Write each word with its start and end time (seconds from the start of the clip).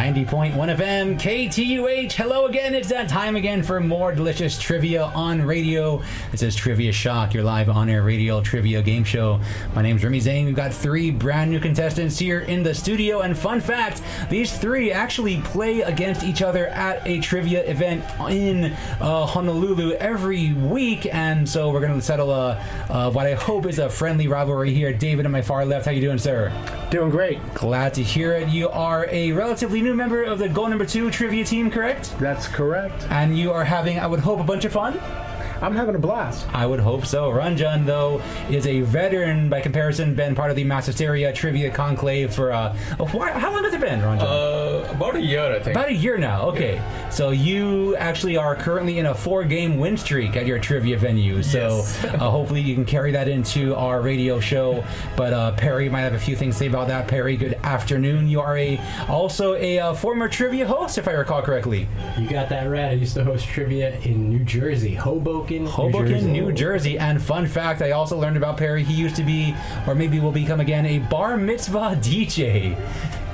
90.1 0.00 0.54
FM, 0.54 1.20
KTUH. 1.20 2.12
Hello 2.12 2.46
again. 2.46 2.74
It's 2.74 2.88
that 2.88 3.06
time 3.06 3.36
again 3.36 3.62
for 3.62 3.80
more 3.80 4.14
delicious 4.14 4.58
trivia 4.58 5.04
on 5.04 5.42
radio. 5.42 6.02
This 6.30 6.40
is 6.40 6.56
Trivia 6.56 6.90
Shock, 6.90 7.34
your 7.34 7.44
live 7.44 7.68
on 7.68 7.90
air 7.90 8.02
radio 8.02 8.40
trivia 8.40 8.80
game 8.80 9.04
show. 9.04 9.38
My 9.74 9.82
name's 9.82 10.02
Remy 10.02 10.20
Zane. 10.20 10.46
We've 10.46 10.56
got 10.56 10.72
three 10.72 11.10
brand 11.10 11.50
new 11.50 11.60
contestants 11.60 12.18
here 12.18 12.40
in 12.40 12.62
the 12.62 12.74
studio. 12.74 13.20
And 13.20 13.36
fun 13.36 13.60
fact 13.60 14.00
these 14.30 14.56
three 14.56 14.90
actually 14.90 15.42
play 15.42 15.82
against 15.82 16.24
each 16.24 16.40
other 16.40 16.68
at 16.68 17.06
a 17.06 17.20
trivia 17.20 17.62
event 17.68 18.02
in 18.30 18.72
uh, 19.02 19.26
Honolulu 19.26 19.96
every 19.96 20.54
week. 20.54 21.12
And 21.14 21.46
so 21.46 21.70
we're 21.70 21.80
going 21.80 21.92
to 21.92 22.00
settle 22.00 22.30
a, 22.30 22.52
uh, 22.88 23.10
what 23.10 23.26
I 23.26 23.34
hope 23.34 23.66
is 23.66 23.78
a 23.78 23.90
friendly 23.90 24.28
rivalry 24.28 24.72
here. 24.72 24.94
David 24.94 25.26
on 25.26 25.32
my 25.32 25.42
far 25.42 25.66
left, 25.66 25.84
how 25.84 25.92
you 25.92 26.00
doing, 26.00 26.16
sir? 26.16 26.79
Doing 26.90 27.10
great. 27.10 27.38
Glad 27.54 27.94
to 27.94 28.02
hear 28.02 28.32
it. 28.32 28.48
You 28.48 28.68
are 28.68 29.06
a 29.12 29.30
relatively 29.30 29.80
new 29.80 29.94
member 29.94 30.24
of 30.24 30.40
the 30.40 30.48
Goal 30.48 30.68
Number 30.68 30.84
Two 30.84 31.08
trivia 31.08 31.44
team, 31.44 31.70
correct? 31.70 32.18
That's 32.18 32.48
correct. 32.48 33.06
And 33.10 33.38
you 33.38 33.52
are 33.52 33.62
having, 33.62 34.00
I 34.00 34.08
would 34.08 34.18
hope, 34.18 34.40
a 34.40 34.42
bunch 34.42 34.64
of 34.64 34.72
fun. 34.72 34.98
I'm 35.62 35.74
having 35.76 35.94
a 35.94 35.98
blast. 35.98 36.46
I 36.54 36.66
would 36.66 36.80
hope 36.80 37.04
so. 37.04 37.30
Ranjan, 37.30 37.84
though, 37.84 38.22
is 38.50 38.66
a 38.66 38.80
veteran 38.80 39.48
by 39.50 39.60
comparison, 39.60 40.14
been 40.14 40.34
part 40.34 40.50
of 40.50 40.56
the 40.56 40.64
Massisteria 40.64 41.32
Trivia 41.32 41.70
Conclave 41.70 42.32
for 42.34 42.52
uh, 42.52 42.74
a 42.98 43.06
while. 43.08 43.38
How 43.38 43.52
long 43.52 43.64
has 43.64 43.74
it 43.74 43.80
been, 43.80 44.00
Ranjan? 44.00 44.22
Uh, 44.22 44.90
about 44.92 45.16
a 45.16 45.20
year, 45.20 45.52
I 45.54 45.60
think. 45.60 45.76
About 45.76 45.88
a 45.90 45.94
year 45.94 46.16
now. 46.16 46.48
Okay, 46.48 46.80
so 47.10 47.30
you 47.30 47.94
actually 47.96 48.36
are 48.36 48.54
currently 48.56 48.98
in 48.98 49.06
a 49.06 49.14
four-game 49.14 49.78
win 49.78 49.96
streak 49.96 50.36
at 50.36 50.46
your 50.46 50.58
trivia 50.58 50.96
venue. 50.96 51.42
So 51.42 51.58
Yes. 51.60 52.04
uh, 52.04 52.18
hopefully 52.30 52.60
you 52.62 52.74
can 52.74 52.84
carry 52.86 53.12
that 53.12 53.28
into 53.28 53.74
our 53.76 54.00
radio 54.00 54.40
show. 54.40 54.82
But 55.16 55.32
uh, 55.34 55.52
Perry 55.52 55.88
might 55.90 56.00
have 56.02 56.14
a 56.14 56.18
few 56.18 56.36
things 56.36 56.54
to 56.54 56.60
say 56.60 56.66
about 56.68 56.88
that. 56.88 57.06
Perry, 57.08 57.36
good 57.36 57.54
afternoon. 57.62 58.28
You 58.28 58.40
are 58.40 58.56
a 58.56 58.80
also 59.08 59.54
a 59.56 59.78
uh, 59.78 59.94
former 59.94 60.28
trivia 60.28 60.66
host, 60.66 60.96
if 60.96 61.06
I 61.06 61.12
recall 61.12 61.42
correctly. 61.42 61.86
You 62.18 62.28
got 62.28 62.48
that 62.48 62.64
right. 62.64 62.86
I 62.86 62.92
used 62.92 63.14
to 63.14 63.24
host 63.24 63.46
trivia 63.46 63.98
in 64.00 64.30
New 64.30 64.44
Jersey, 64.44 64.94
Hoboken, 64.94 65.49
Hoboken, 65.58 66.32
New 66.32 66.52
Jersey. 66.52 66.98
And 66.98 67.20
fun 67.20 67.46
fact, 67.46 67.82
I 67.82 67.92
also 67.92 68.18
learned 68.18 68.36
about 68.36 68.56
Perry. 68.56 68.84
He 68.84 68.94
used 68.94 69.16
to 69.16 69.24
be, 69.24 69.54
or 69.86 69.94
maybe 69.94 70.20
will 70.20 70.32
become 70.32 70.60
again, 70.60 70.86
a 70.86 70.98
bar 70.98 71.36
mitzvah 71.36 71.96
DJ. 72.00 72.76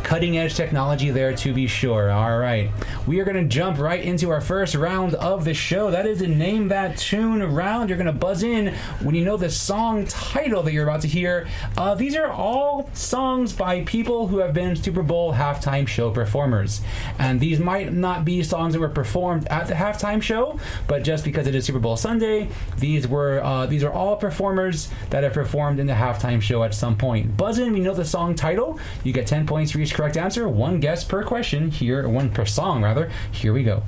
Cutting 0.07 0.39
edge 0.39 0.55
technology 0.55 1.11
there 1.11 1.35
to 1.35 1.53
be 1.53 1.67
sure. 1.67 2.13
All 2.13 2.39
right. 2.39 2.71
We 3.09 3.19
are 3.19 3.25
going 3.25 3.43
to 3.43 3.49
jump 3.49 3.81
right 3.81 4.01
into 4.01 4.31
our 4.31 4.41
first 4.41 4.77
round 4.77 5.15
of 5.17 5.45
the 5.45 5.53
show. 5.53 5.91
That 5.91 6.07
is 6.07 6.21
the 6.21 6.29
Name 6.29 6.69
That 6.69 6.97
Tune 6.97 7.43
round. 7.43 7.89
You're 7.89 7.99
going 7.99 8.07
to 8.07 8.13
buzz 8.13 8.45
in 8.45 8.73
when 9.01 9.17
you 9.17 9.25
know 9.25 9.37
the 9.37 9.51
song 9.51 10.07
title 10.07 10.63
that 10.63 10.73
you're 10.73 10.85
about 10.85 11.01
to 11.01 11.09
hear. 11.09 11.49
Uh, 11.77 11.97
these 11.97 12.15
are 12.15 12.31
all 12.31 12.89
songs 12.95 13.53
by 13.53 13.83
people 13.83 14.29
who 14.29 14.39
have 14.39 14.55
been 14.55 14.77
Super 14.77 15.03
Bowl 15.03 15.33
halftime 15.35 15.89
show 15.89 16.13
performers. 16.13 16.83
And 17.19 17.41
these 17.41 17.59
might 17.59 17.93
not 17.93 18.25
be 18.25 18.45
songs 18.45 18.75
that 18.75 18.81
were 18.81 18.89
performed 18.89 19.49
at 19.49 19.67
the 19.67 19.75
halftime 19.75 20.23
show, 20.23 20.61
but 20.87 21.03
just 21.03 21.25
because 21.25 21.49
it 21.49 21.57
is 21.57 21.65
Super 21.65 21.81
Bowl 21.81 21.97
Sunday, 21.97 22.49
these 22.79 23.09
were 23.09 23.43
uh, 23.43 23.67
these 23.67 23.83
are 23.83 23.93
all 23.93 24.15
performers 24.15 24.89
that 25.11 25.25
have 25.25 25.33
performed 25.33 25.81
in 25.81 25.89
the 25.89 25.95
halftime 25.95 26.41
show 26.41 26.63
at 26.63 26.77
some 26.77 26.97
point. 26.97 27.37
Buzz 27.37 27.59
in, 27.59 27.73
we 27.73 27.81
know 27.81 27.93
the 27.93 28.05
song 28.05 28.37
title. 28.37 28.79
You 29.03 29.13
get 29.13 29.27
10 29.27 29.49
points 29.49 29.73
for 29.73 29.81
each 29.81 29.96
correct 29.97 30.19
answer, 30.19 30.47
one 30.47 30.79
guess 30.79 31.05
per 31.05 31.25
question. 31.25 31.71
Here, 31.71 32.07
one 32.07 32.31
per 32.31 32.45
song 32.45 32.83
rather. 32.83 33.11
Here 33.33 33.55
we 33.55 33.65
go. 33.65 33.83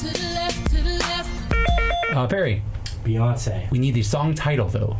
To 0.00 0.06
the 0.08 0.30
left, 0.34 0.66
to 0.70 0.82
the 0.82 0.98
left. 0.98 2.12
Uh, 2.12 2.26
Perry, 2.26 2.62
Beyonce. 3.04 3.70
we 3.70 3.78
need 3.78 3.94
the 3.94 4.02
song 4.02 4.34
title 4.34 4.66
though. 4.68 4.96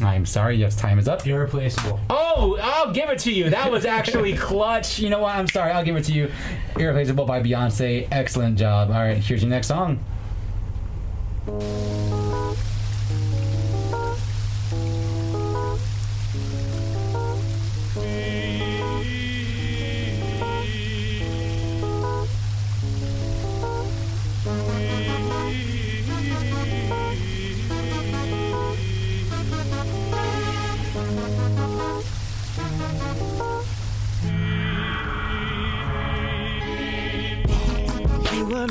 I'm 0.00 0.26
sorry, 0.26 0.56
yes, 0.56 0.76
time 0.76 0.98
is 0.98 1.08
up. 1.08 1.26
Irreplaceable. 1.26 1.98
Oh, 2.10 2.58
I'll 2.60 2.92
give 2.92 3.08
it 3.08 3.20
to 3.20 3.32
you. 3.32 3.48
That 3.48 3.70
was 3.70 3.86
actually 3.86 4.36
clutch. 4.36 4.98
You 4.98 5.08
know 5.08 5.20
what? 5.20 5.36
I'm 5.36 5.48
sorry. 5.48 5.70
I'll 5.70 5.84
give 5.84 5.96
it 5.96 6.04
to 6.06 6.12
you. 6.12 6.30
Irreplaceable 6.76 7.24
by 7.24 7.40
Beyonce. 7.40 8.08
Excellent 8.10 8.58
job. 8.58 8.90
All 8.90 8.96
right, 8.96 9.16
here's 9.16 9.42
your 9.42 9.50
next 9.50 9.68
song. 9.68 10.04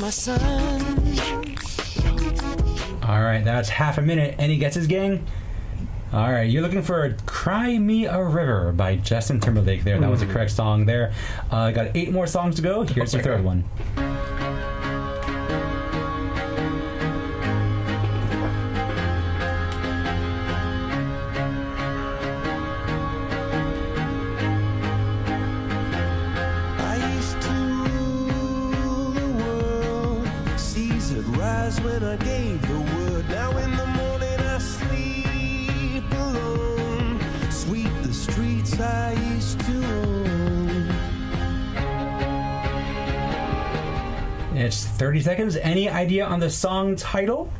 My 0.04 0.10
sun. 0.10 0.38
All 3.02 3.22
right, 3.22 3.42
that's 3.42 3.70
half 3.70 3.96
a 3.96 4.02
minute. 4.02 4.34
Any 4.38 4.58
guesses, 4.58 4.86
gang? 4.86 5.26
All 6.12 6.30
right, 6.30 6.42
you're 6.42 6.60
looking 6.60 6.82
for 6.82 7.16
"Cry 7.24 7.78
Me 7.78 8.04
a 8.04 8.22
River" 8.22 8.70
by 8.72 8.96
Justin 8.96 9.40
Timberlake. 9.40 9.82
There, 9.82 9.98
that 9.98 10.10
was 10.10 10.20
the 10.20 10.26
correct 10.26 10.50
song. 10.50 10.84
There, 10.84 11.14
uh, 11.50 11.70
got 11.70 11.96
eight 11.96 12.12
more 12.12 12.26
songs 12.26 12.56
to 12.56 12.62
go. 12.62 12.82
Here's 12.82 13.14
your 13.14 13.22
third 13.22 13.42
one. 13.42 13.64
It's 44.54 44.86
30 44.86 45.20
seconds. 45.20 45.56
Any 45.56 45.88
idea 45.88 46.24
on 46.24 46.38
the 46.40 46.48
song 46.48 46.94
title? 46.96 47.52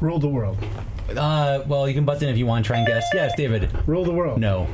Rule 0.00 0.18
the 0.18 0.28
world. 0.28 0.56
Uh, 1.16 1.62
well, 1.66 1.88
you 1.88 1.94
can 1.94 2.04
buzz 2.04 2.22
in 2.22 2.28
if 2.28 2.38
you 2.38 2.46
want. 2.46 2.64
To 2.64 2.68
try 2.68 2.78
and 2.78 2.86
guess. 2.86 3.04
Yes, 3.12 3.32
David. 3.36 3.68
Rule 3.86 4.04
the 4.04 4.12
world. 4.12 4.40
No. 4.40 4.68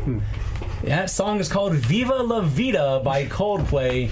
That 0.84 1.08
song 1.10 1.40
is 1.40 1.48
called 1.48 1.72
Viva 1.72 2.22
La 2.22 2.42
Vida 2.42 3.00
by 3.02 3.26
Coldplay. 3.26 4.10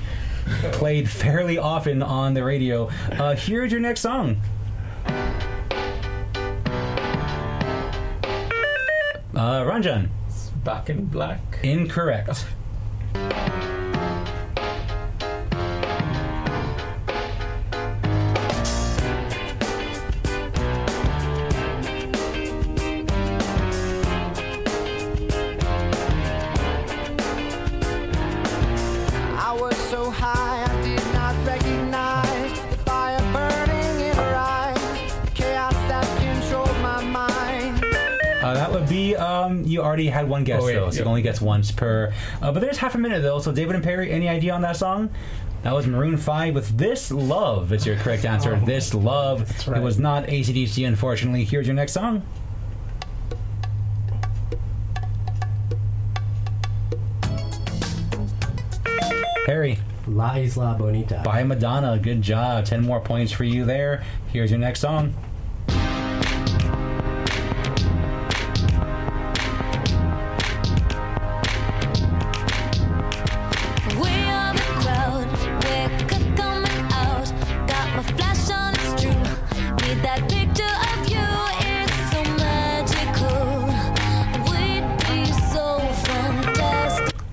Played 0.73 1.09
fairly 1.09 1.59
often 1.59 2.03
on 2.03 2.35
the 2.35 2.43
radio. 2.43 2.91
Uh, 3.13 3.35
here's 3.37 3.71
your 3.71 3.81
next 3.81 4.01
song. 4.01 4.41
Uh, 9.35 9.63
Ranjan. 9.65 10.09
Back 10.65 10.89
in 10.89 11.05
black. 11.07 11.41
Incorrect. 11.63 12.47
Uh, 38.45 38.53
that 38.55 38.71
would 38.71 38.87
be, 38.89 39.17
um, 39.17 39.65
you 39.65 39.81
already 39.81 40.07
had 40.09 40.29
one 40.29 40.45
guess 40.45 40.61
Oh, 40.63 40.67
wait, 40.67 40.75
though, 40.75 40.91
so 40.91 40.97
yeah. 40.97 41.03
it 41.03 41.07
only 41.07 41.23
gets 41.23 41.41
once 41.41 41.71
per. 41.73 42.13
Uh, 42.43 42.53
but 42.53 42.61
there's 42.61 42.77
half 42.77 42.95
a 42.95 42.99
minute 42.99 43.23
though, 43.23 43.39
so 43.39 43.53
David 43.53 43.75
and 43.75 43.83
Perry, 43.83 44.11
any 44.11 44.29
idea 44.29 44.53
on 44.53 44.61
that 44.63 44.77
song? 44.77 45.09
That 45.63 45.73
was 45.73 45.87
Maroon 45.87 46.19
5 46.19 46.55
with 46.55 46.77
This 46.77 47.11
Love, 47.11 47.73
is 47.73 47.87
your 47.87 47.97
correct 47.97 48.27
answer. 48.27 48.61
this 48.67 48.93
Love. 48.93 49.51
right. 49.67 49.79
It 49.79 49.83
was 49.83 49.99
not 49.99 50.27
ACDC, 50.27 50.87
unfortunately. 50.87 51.45
Here's 51.45 51.67
your 51.67 51.75
next 51.75 51.93
song. 51.93 52.23
Perry, 59.47 59.79
La 60.07 60.35
Isla 60.37 60.75
Bonita. 60.79 61.21
by 61.25 61.43
Madonna. 61.43 61.99
Good 61.99 62.23
job. 62.23 62.65
10 62.65 62.83
more 62.83 63.01
points 63.01 63.31
for 63.33 63.45
you 63.45 63.65
there. 63.65 64.03
Here's 64.33 64.51
your 64.51 64.61
next 64.61 64.81
song. 64.81 65.15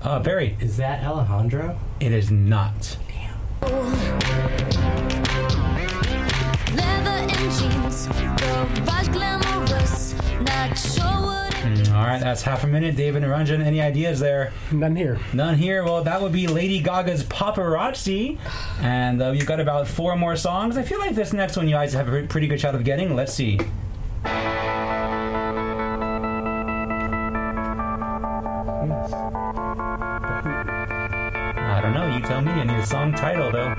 It's 0.04 0.10
so 0.10 0.10
magical. 0.10 0.10
We'd 0.10 0.10
be 0.10 0.10
so 0.10 0.10
fantastic. 0.10 0.24
Perry. 0.24 0.56
Is 0.60 0.76
that 0.76 1.04
Alejandro? 1.04 1.78
It 2.00 2.12
is 2.12 2.30
not. 2.30 2.96
Damn. 3.08 3.38
and 7.32 7.52
jeans, 7.52 8.06
garage 8.84 9.08
glamorous. 9.08 10.14
Not 10.40 10.78
sure 10.78 11.04
what 11.04 11.54
it 11.64 11.90
All 11.90 12.04
right, 12.04 12.20
that's 12.20 12.42
half 12.42 12.64
a 12.64 12.66
minute. 12.66 12.96
David 12.96 13.22
and 13.22 13.32
Ranjan, 13.32 13.64
any 13.64 13.80
ideas 13.80 14.18
there? 14.20 14.52
None 14.72 14.96
here. 14.96 15.20
None 15.32 15.56
here. 15.56 15.84
Well, 15.84 16.02
that 16.04 16.20
would 16.20 16.32
be 16.32 16.46
Lady 16.46 16.80
Gaga's 16.80 17.24
Paparazzi. 17.24 18.38
And 18.80 19.22
uh, 19.22 19.30
you've 19.32 19.46
got 19.46 19.60
about 19.60 19.86
four 19.86 20.16
more 20.16 20.36
songs. 20.36 20.76
I 20.76 20.82
feel 20.82 20.98
like 20.98 21.14
this 21.14 21.32
next 21.32 21.56
one 21.56 21.68
you 21.68 21.74
guys 21.74 21.92
have 21.92 22.12
a 22.12 22.26
pretty 22.26 22.48
good 22.48 22.60
shot 22.60 22.74
of 22.74 22.84
getting. 22.84 23.14
Let's 23.14 23.34
see. 23.34 23.60
You 32.82 32.88
tell 32.88 33.06
me. 33.06 33.12
I 33.12 33.14
need 33.14 33.14
a 33.14 33.14
song 33.14 33.14
title, 33.14 33.52
though. 33.52 33.74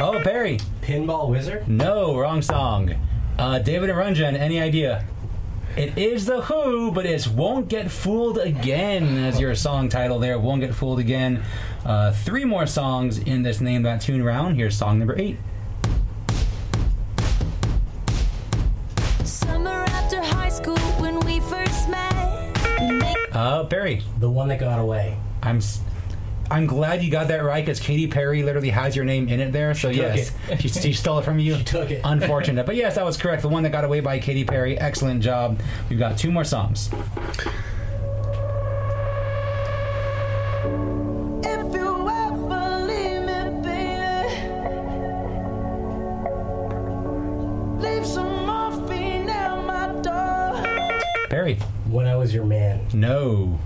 Oh, 0.00 0.20
Perry. 0.22 0.58
Pinball 0.82 1.30
Wizard? 1.30 1.68
No, 1.68 2.18
wrong 2.18 2.42
song. 2.42 2.94
Uh, 3.38 3.58
David 3.58 3.88
and 4.26 4.36
any 4.36 4.60
idea? 4.60 5.04
It 5.78 5.96
is 5.96 6.26
The 6.26 6.40
Who, 6.42 6.90
but 6.90 7.06
it's 7.06 7.28
Won't 7.28 7.68
Get 7.68 7.88
Fooled 7.88 8.36
Again 8.38 9.16
as 9.18 9.38
your 9.38 9.54
song 9.54 9.88
title 9.88 10.18
there. 10.18 10.36
Won't 10.36 10.60
Get 10.60 10.74
Fooled 10.74 10.98
Again. 10.98 11.44
Uh, 11.84 12.12
three 12.12 12.44
more 12.44 12.66
songs 12.66 13.18
in 13.18 13.44
this 13.44 13.60
Name 13.60 13.84
That 13.84 14.00
Tune 14.00 14.24
round. 14.24 14.56
Here's 14.56 14.76
song 14.76 14.98
number 14.98 15.16
eight. 15.16 15.36
Summer 19.22 19.84
after 19.90 20.20
high 20.20 20.48
school 20.48 20.78
when 20.98 21.20
we 21.20 21.38
first 21.38 21.88
met. 21.88 23.30
Uh, 23.32 23.62
Perry, 23.62 24.02
The 24.18 24.28
one 24.28 24.48
that 24.48 24.58
got 24.58 24.80
away. 24.80 25.16
I'm. 25.44 25.58
s- 25.58 25.80
I'm 26.50 26.66
glad 26.66 27.02
you 27.02 27.10
got 27.10 27.28
that 27.28 27.44
right 27.44 27.64
because 27.64 27.78
Katy 27.80 28.06
Perry 28.08 28.42
literally 28.42 28.70
has 28.70 28.96
your 28.96 29.04
name 29.04 29.28
in 29.28 29.38
it 29.40 29.52
there. 29.52 29.74
So 29.74 29.92
She 29.92 29.98
yes, 29.98 30.32
she, 30.60 30.68
she 30.68 30.92
stole 30.92 31.18
it 31.18 31.24
from 31.24 31.38
you. 31.38 31.56
She 31.56 31.64
took 31.64 31.90
it. 31.90 32.00
Unfortunate, 32.04 32.64
but 32.66 32.74
yes, 32.76 32.94
that 32.94 33.04
was 33.04 33.16
correct. 33.16 33.42
The 33.42 33.48
one 33.48 33.62
that 33.64 33.70
got 33.72 33.84
away 33.84 34.00
by 34.00 34.18
Katy 34.18 34.44
Perry. 34.44 34.78
Excellent 34.78 35.22
job. 35.22 35.60
We've 35.90 35.98
got 35.98 36.16
two 36.18 36.30
more 36.30 36.44
songs. 36.44 36.90
If 41.40 41.74
you 41.74 42.08
ever 42.08 42.86
leave 42.86 43.22
me, 43.22 43.38
baby, 43.62 44.34
leave 47.80 48.06
some 48.06 48.46
morphine 48.46 49.28
at 49.28 49.56
my 49.64 49.86
door. 50.02 50.98
Perry, 51.28 51.56
When 51.90 52.06
I 52.06 52.16
Was 52.16 52.32
Your 52.34 52.44
Man. 52.44 52.86
no. 52.94 53.58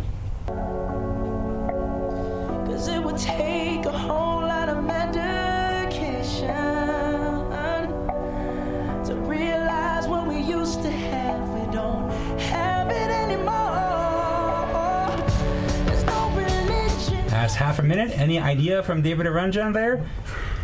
Half 17.62 17.78
a 17.78 17.82
minute. 17.82 18.18
Any 18.18 18.38
idea 18.38 18.82
from 18.82 19.02
David 19.02 19.26
Aranjan 19.26 19.72
there? 19.72 20.04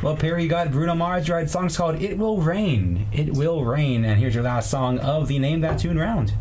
Well, 0.02 0.16
Perry, 0.16 0.42
you 0.42 0.48
got 0.48 0.70
Bruno 0.70 0.94
Mars. 0.94 1.26
Had 1.26 1.48
songs 1.48 1.76
called 1.76 2.02
"It 2.02 2.18
Will 2.18 2.38
Rain." 2.38 3.06
It 3.12 3.32
will 3.32 3.64
rain, 3.64 4.04
and 4.04 4.20
here's 4.20 4.34
your 4.34 4.44
last 4.44 4.70
song 4.70 4.98
of 4.98 5.26
the 5.28 5.38
Name 5.38 5.60
That 5.60 5.78
Tune 5.78 5.98
round. 5.98 6.34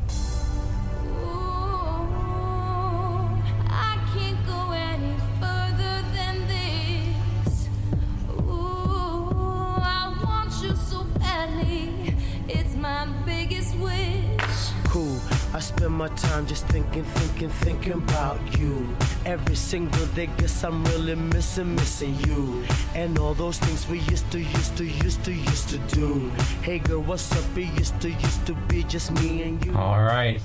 Cool. 14.90 15.20
I 15.54 15.60
spend 15.60 15.94
my 15.94 16.08
time 16.10 16.48
just 16.48 16.66
thinking, 16.68 17.04
thinking, 17.04 17.50
thinking 17.50 17.94
about 17.94 18.40
you. 18.58 18.88
Every 19.26 19.56
single 19.56 20.06
day, 20.08 20.30
guess 20.38 20.64
I'm 20.64 20.84
really 20.86 21.16
missing, 21.16 21.76
missing 21.76 22.16
you. 22.26 22.64
And 22.96 23.20
all 23.20 23.34
those 23.34 23.60
things 23.60 23.88
we 23.88 24.00
used 24.00 24.32
to, 24.32 24.40
used 24.40 24.78
to, 24.78 24.86
used 24.86 25.24
to, 25.26 25.34
used 25.34 25.70
to 25.70 25.78
do. 25.94 26.30
Hey 26.62 26.80
girl, 26.80 27.02
what's 27.02 27.32
up? 27.34 27.58
It 27.58 27.68
used 27.78 28.00
to, 28.02 28.10
used 28.10 28.46
to 28.48 28.54
be 28.70 28.84
just 28.84 29.12
me 29.12 29.44
and 29.44 29.64
you. 29.66 29.76
All 29.76 30.02
right, 30.02 30.42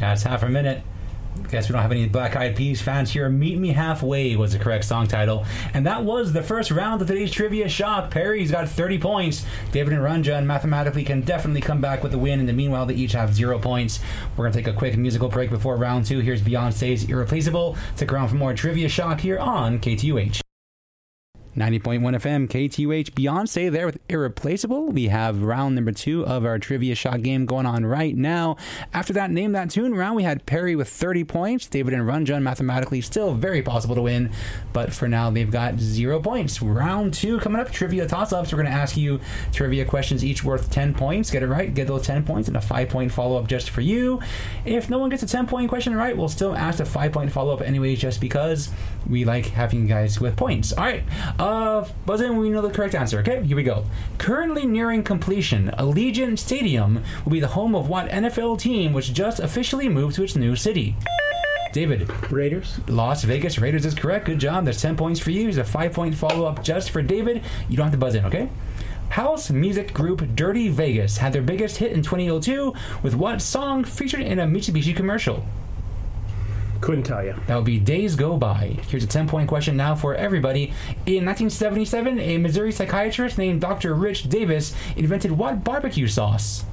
that's 0.00 0.22
half 0.22 0.42
a 0.42 0.48
minute. 0.48 0.82
Guess 1.50 1.68
we 1.68 1.72
don't 1.72 1.82
have 1.82 1.92
any 1.92 2.08
Black 2.08 2.34
Eyed 2.34 2.56
Peas 2.56 2.82
fans 2.82 3.10
here. 3.10 3.28
Meet 3.28 3.58
Me 3.58 3.68
Halfway 3.68 4.34
was 4.36 4.52
the 4.52 4.58
correct 4.58 4.84
song 4.84 5.06
title. 5.06 5.44
And 5.74 5.86
that 5.86 6.04
was 6.04 6.32
the 6.32 6.42
first 6.42 6.70
round 6.70 7.00
of 7.00 7.08
today's 7.08 7.30
Trivia 7.30 7.68
Shock. 7.68 8.10
Perry's 8.10 8.50
got 8.50 8.68
30 8.68 8.98
points. 8.98 9.46
David 9.72 9.92
and 9.92 10.02
Ranjan 10.02 10.44
mathematically 10.44 11.04
can 11.04 11.20
definitely 11.20 11.60
come 11.60 11.80
back 11.80 12.02
with 12.02 12.14
a 12.14 12.18
win. 12.18 12.40
In 12.40 12.46
the 12.46 12.52
meanwhile, 12.52 12.86
they 12.86 12.94
each 12.94 13.12
have 13.12 13.34
zero 13.34 13.58
points. 13.58 14.00
We're 14.36 14.44
going 14.44 14.52
to 14.52 14.58
take 14.58 14.74
a 14.74 14.76
quick 14.76 14.96
musical 14.96 15.28
break 15.28 15.50
before 15.50 15.76
round 15.76 16.06
two. 16.06 16.20
Here's 16.20 16.42
Beyonce's 16.42 17.04
Irreplaceable. 17.04 17.76
Stick 17.94 18.12
around 18.12 18.28
for 18.28 18.36
more 18.36 18.54
Trivia 18.54 18.88
Shock 18.88 19.20
here 19.20 19.38
on 19.38 19.78
KTUH. 19.78 20.45
90.1 21.56 22.00
FM, 22.02 22.48
KTUH, 22.48 23.12
Beyonce 23.12 23.72
there 23.72 23.86
with 23.86 23.98
Irreplaceable. 24.10 24.88
We 24.88 25.06
have 25.06 25.42
round 25.42 25.74
number 25.74 25.90
two 25.90 26.26
of 26.26 26.44
our 26.44 26.58
trivia 26.58 26.94
shot 26.94 27.22
game 27.22 27.46
going 27.46 27.64
on 27.64 27.86
right 27.86 28.14
now. 28.14 28.58
After 28.92 29.14
that 29.14 29.30
Name 29.30 29.52
That 29.52 29.70
Tune 29.70 29.94
round, 29.94 30.16
we 30.16 30.22
had 30.22 30.44
Perry 30.44 30.76
with 30.76 30.90
30 30.90 31.24
points. 31.24 31.66
David 31.66 31.94
and 31.94 32.02
Ranjan 32.02 32.42
mathematically 32.42 33.00
still 33.00 33.32
very 33.32 33.62
possible 33.62 33.94
to 33.94 34.02
win, 34.02 34.30
but 34.74 34.92
for 34.92 35.08
now 35.08 35.30
they've 35.30 35.50
got 35.50 35.80
zero 35.80 36.20
points. 36.20 36.60
Round 36.60 37.14
two 37.14 37.38
coming 37.38 37.58
up, 37.58 37.70
trivia 37.70 38.06
toss 38.06 38.34
ups. 38.34 38.52
We're 38.52 38.62
going 38.62 38.70
to 38.70 38.78
ask 38.78 38.94
you 38.94 39.18
trivia 39.50 39.86
questions 39.86 40.22
each 40.22 40.44
worth 40.44 40.70
10 40.70 40.92
points. 40.92 41.30
Get 41.30 41.42
it 41.42 41.46
right, 41.46 41.72
get 41.72 41.86
those 41.86 42.06
10 42.06 42.24
points, 42.26 42.48
and 42.48 42.56
a 42.58 42.60
five 42.60 42.90
point 42.90 43.10
follow 43.10 43.38
up 43.38 43.48
just 43.48 43.70
for 43.70 43.80
you. 43.80 44.20
If 44.66 44.90
no 44.90 44.98
one 44.98 45.08
gets 45.08 45.22
a 45.22 45.26
10 45.26 45.46
point 45.46 45.70
question 45.70 45.94
right, 45.96 46.14
we'll 46.14 46.28
still 46.28 46.54
ask 46.54 46.80
a 46.80 46.84
five 46.84 47.12
point 47.12 47.32
follow 47.32 47.54
up 47.54 47.62
anyways, 47.62 47.98
just 47.98 48.20
because 48.20 48.68
we 49.08 49.24
like 49.24 49.46
having 49.46 49.82
you 49.82 49.88
guys 49.88 50.20
with 50.20 50.36
points. 50.36 50.74
All 50.74 50.84
right. 50.84 51.02
Uh, 51.46 51.86
buzz 52.04 52.20
in 52.20 52.30
when 52.30 52.40
we 52.40 52.50
know 52.50 52.60
the 52.60 52.70
correct 52.70 52.96
answer. 52.96 53.20
Okay, 53.20 53.40
here 53.44 53.54
we 53.54 53.62
go. 53.62 53.84
Currently 54.18 54.66
nearing 54.66 55.04
completion, 55.04 55.70
Allegiant 55.78 56.40
Stadium 56.40 57.04
will 57.24 57.30
be 57.30 57.38
the 57.38 57.46
home 57.46 57.72
of 57.76 57.88
what 57.88 58.08
NFL 58.08 58.58
team 58.58 58.92
which 58.92 59.12
just 59.12 59.38
officially 59.38 59.88
moved 59.88 60.16
to 60.16 60.24
its 60.24 60.34
new 60.34 60.56
city? 60.56 60.96
David, 61.72 62.10
Raiders. 62.32 62.80
Las 62.88 63.22
Vegas 63.22 63.60
Raiders 63.60 63.86
is 63.86 63.94
correct. 63.94 64.24
Good 64.26 64.40
job. 64.40 64.64
There's 64.64 64.82
10 64.82 64.96
points 64.96 65.20
for 65.20 65.30
you. 65.30 65.44
There's 65.44 65.58
a 65.58 65.62
five 65.62 65.92
point 65.92 66.16
follow 66.16 66.46
up 66.46 66.64
just 66.64 66.90
for 66.90 67.00
David. 67.00 67.44
You 67.68 67.76
don't 67.76 67.84
have 67.84 67.92
to 67.92 67.98
buzz 67.98 68.16
in, 68.16 68.24
okay? 68.24 68.48
House 69.10 69.48
music 69.48 69.94
group 69.94 70.34
Dirty 70.34 70.68
Vegas 70.68 71.18
had 71.18 71.32
their 71.32 71.42
biggest 71.42 71.76
hit 71.76 71.92
in 71.92 72.02
2002 72.02 72.74
with 73.04 73.14
what 73.14 73.40
song 73.40 73.84
featured 73.84 74.22
in 74.22 74.40
a 74.40 74.46
Mitsubishi 74.46 74.96
commercial? 74.96 75.44
Couldn't 76.80 77.04
tell 77.04 77.24
you. 77.24 77.34
That 77.46 77.56
would 77.56 77.64
be 77.64 77.78
Days 77.78 78.16
Go 78.16 78.36
By. 78.36 78.76
Here's 78.88 79.04
a 79.04 79.08
10 79.08 79.28
point 79.28 79.48
question 79.48 79.76
now 79.76 79.94
for 79.94 80.14
everybody. 80.14 80.72
In 81.06 81.24
1977, 81.24 82.18
a 82.18 82.38
Missouri 82.38 82.72
psychiatrist 82.72 83.38
named 83.38 83.60
Dr. 83.60 83.94
Rich 83.94 84.28
Davis 84.28 84.74
invented 84.96 85.32
what 85.32 85.64
barbecue 85.64 86.06
sauce? 86.06 86.64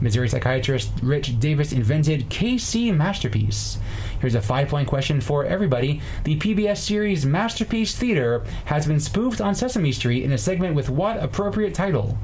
Missouri 0.00 0.28
psychiatrist 0.28 0.90
Rich 1.02 1.40
Davis 1.40 1.72
invented 1.72 2.28
KC 2.28 2.94
Masterpiece. 2.94 3.78
Here's 4.20 4.34
a 4.34 4.42
five 4.42 4.68
point 4.68 4.88
question 4.88 5.20
for 5.20 5.44
everybody. 5.44 6.00
The 6.24 6.38
PBS 6.38 6.78
series 6.78 7.24
Masterpiece 7.24 7.96
Theater 7.96 8.44
has 8.66 8.86
been 8.86 9.00
spoofed 9.00 9.40
on 9.40 9.54
Sesame 9.54 9.92
Street 9.92 10.24
in 10.24 10.32
a 10.32 10.38
segment 10.38 10.74
with 10.74 10.90
what 10.90 11.22
appropriate 11.22 11.74
title? 11.74 12.18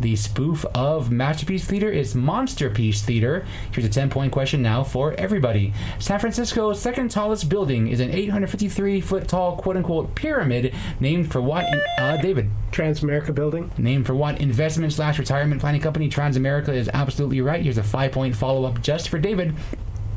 The 0.00 0.16
spoof 0.16 0.64
of 0.74 1.12
Masterpiece 1.12 1.64
Theater 1.64 1.88
is 1.88 2.16
Monster 2.16 2.68
Piece 2.68 3.02
Theater. 3.02 3.46
Here's 3.70 3.86
a 3.86 3.88
10 3.88 4.10
point 4.10 4.32
question 4.32 4.60
now 4.60 4.82
for 4.82 5.12
everybody. 5.14 5.72
San 6.00 6.18
Francisco's 6.18 6.80
second 6.80 7.10
tallest 7.10 7.48
building 7.48 7.86
is 7.88 8.00
an 8.00 8.10
853 8.10 9.00
foot 9.00 9.28
tall 9.28 9.56
quote 9.56 9.76
unquote 9.76 10.14
pyramid 10.16 10.74
named 10.98 11.30
for 11.30 11.40
what? 11.40 11.66
In, 11.72 11.80
uh, 11.98 12.16
David. 12.16 12.50
Transamerica 12.72 13.32
Building. 13.32 13.70
Named 13.78 14.04
for 14.04 14.16
what 14.16 14.40
investment 14.40 14.92
slash 14.92 15.18
retirement 15.18 15.60
planning 15.60 15.80
company? 15.80 16.08
Transamerica 16.08 16.70
is 16.70 16.90
absolutely 16.92 17.40
right. 17.40 17.62
Here's 17.62 17.78
a 17.78 17.84
five 17.84 18.10
point 18.10 18.34
follow 18.34 18.64
up 18.64 18.82
just 18.82 19.08
for 19.08 19.20
David. 19.20 19.54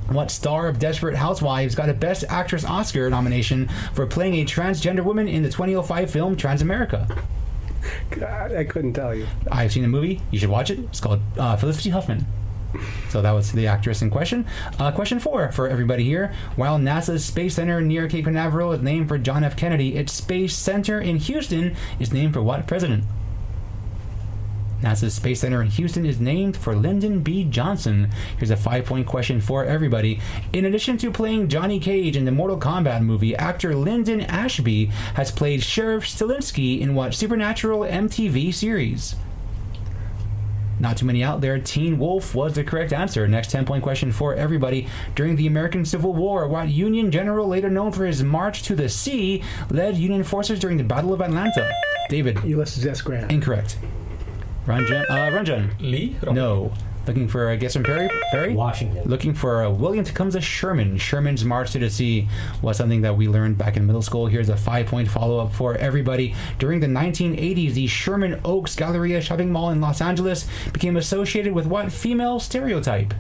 What 0.10 0.32
star 0.32 0.68
of 0.68 0.80
Desperate 0.80 1.18
Housewives 1.18 1.76
got 1.76 1.90
a 1.90 1.94
Best 1.94 2.24
Actress 2.30 2.66
Oscar 2.66 3.10
nomination 3.10 3.70
for 3.94 4.08
playing 4.08 4.36
a 4.36 4.46
transgender 4.46 5.04
woman 5.04 5.28
in 5.28 5.44
the 5.44 5.50
2005 5.50 6.10
film 6.10 6.36
Transamerica? 6.36 7.22
God, 8.12 8.54
I 8.54 8.64
couldn't 8.64 8.94
tell 8.94 9.14
you. 9.14 9.28
I've 9.52 9.72
seen 9.72 9.84
the 9.84 9.90
movie. 9.90 10.22
You 10.32 10.40
should 10.40 10.50
watch 10.50 10.70
it. 10.70 10.80
It's 10.80 11.00
called 11.00 11.22
uh, 11.38 11.56
Felicity 11.56 11.90
Huffman. 11.90 12.26
So 13.10 13.22
that 13.22 13.32
was 13.32 13.52
the 13.54 13.68
actress 13.68 14.02
in 14.02 14.10
question. 14.10 14.46
Uh, 14.78 14.92
question 14.92 15.20
four 15.20 15.52
for 15.52 15.68
everybody 15.68 16.04
here. 16.04 16.34
While 16.56 16.78
NASA's 16.78 17.24
Space 17.24 17.56
Center 17.56 17.82
near 17.82 18.08
Cape 18.08 18.26
Canaveral 18.26 18.74
is 18.74 18.82
named 18.82 19.08
for 19.08 19.18
John 19.18 19.44
F. 19.44 19.56
Kennedy, 19.56 19.96
its 19.96 20.14
Space 20.14 20.56
Center 20.56 21.00
in 21.00 21.18
Houston 21.18 21.76
is 22.00 22.12
named 22.12 22.34
for 22.34 22.42
what 22.42 22.68
president? 22.68 23.06
NASA's 24.82 25.16
Space 25.16 25.42
Center 25.42 25.62
in 25.62 25.70
Houston 25.70 26.06
is 26.06 26.20
named 26.20 26.56
for 26.56 26.76
Lyndon 26.76 27.22
B. 27.22 27.44
Johnson. 27.44 28.12
Here's 28.38 28.52
a 28.52 28.58
five 28.58 28.86
point 28.86 29.08
question 29.08 29.42
for 29.42 29.66
everybody. 29.66 30.20
In 30.54 30.66
addition 30.66 30.98
to 31.00 31.12
playing 31.12 31.48
Johnny 31.48 31.80
Cage 31.80 32.16
in 32.16 32.26
the 32.26 32.32
Mortal 32.32 32.60
Kombat 32.60 33.04
movie, 33.04 33.36
actor 33.36 33.76
Linden 33.76 34.22
Ashby 34.22 34.86
has 35.16 35.32
played 35.32 35.64
Sheriff 35.64 36.06
Stilinski 36.06 36.80
in 36.80 36.94
what 36.94 37.14
Supernatural 37.14 37.80
MTV 37.82 38.54
series? 38.54 39.16
Not 40.80 40.98
too 40.98 41.08
many 41.08 41.24
out 41.24 41.42
there. 41.42 41.58
Teen 41.60 41.98
Wolf 41.98 42.36
was 42.36 42.54
the 42.54 42.64
correct 42.64 42.94
answer. 42.94 43.28
Next 43.28 43.50
10 43.50 43.66
point 43.66 43.82
question 43.82 44.12
for 44.12 44.36
everybody. 44.36 44.88
During 45.16 45.36
the 45.36 45.48
American 45.48 45.86
Civil 45.86 46.14
War, 46.14 46.48
what 46.48 46.70
Union 46.70 47.10
general, 47.10 47.48
later 47.48 47.70
known 47.70 47.92
for 47.92 48.06
his 48.06 48.22
march 48.24 48.62
to 48.64 48.76
the 48.76 48.90
sea, 48.90 49.44
led 49.72 49.98
Union 49.98 50.24
forces 50.24 50.60
during 50.60 50.78
the 50.78 50.84
Battle 50.84 51.14
of 51.14 51.22
Atlanta? 51.22 51.72
David. 52.10 52.44
Ulysses 52.44 52.86
S. 52.86 53.02
Grant. 53.02 53.32
Incorrect. 53.32 53.78
Ranjan. 54.68 55.06
Uh, 55.10 55.32
Ranjan. 55.32 55.80
Lee? 55.80 56.18
No. 56.30 56.74
Looking 57.08 57.30
for 57.30 57.52
a 57.52 57.56
guess 57.56 57.72
from 57.72 57.86
Perry? 57.86 58.10
Perry? 58.32 58.54
Washington. 58.54 59.08
Looking 59.08 59.34
for 59.34 59.64
a 59.64 59.72
William 59.72 60.04
Tecumseh 60.04 60.42
Sherman. 60.42 60.98
Sherman's 60.98 61.46
March 61.46 61.72
to 61.72 61.80
the 61.80 61.90
Sea 61.90 62.28
was 62.62 62.76
something 62.76 63.00
that 63.02 63.16
we 63.16 63.30
learned 63.30 63.58
back 63.58 63.78
in 63.78 63.86
middle 63.88 64.02
school. 64.02 64.28
Here's 64.28 64.50
a 64.50 64.58
five 64.58 64.88
point 64.88 65.08
follow 65.08 65.40
up 65.40 65.54
for 65.54 65.76
everybody. 65.76 66.36
During 66.60 66.82
the 66.82 66.88
1980s, 66.88 67.76
the 67.76 67.88
Sherman 67.88 68.42
Oaks 68.44 68.76
Galleria 68.76 69.22
shopping 69.22 69.54
mall 69.54 69.70
in 69.70 69.80
Los 69.80 70.02
Angeles 70.02 70.48
became 70.74 70.98
associated 70.98 71.54
with 71.54 71.66
what 71.66 71.90
female 71.94 72.42
stereotype? 72.42 73.14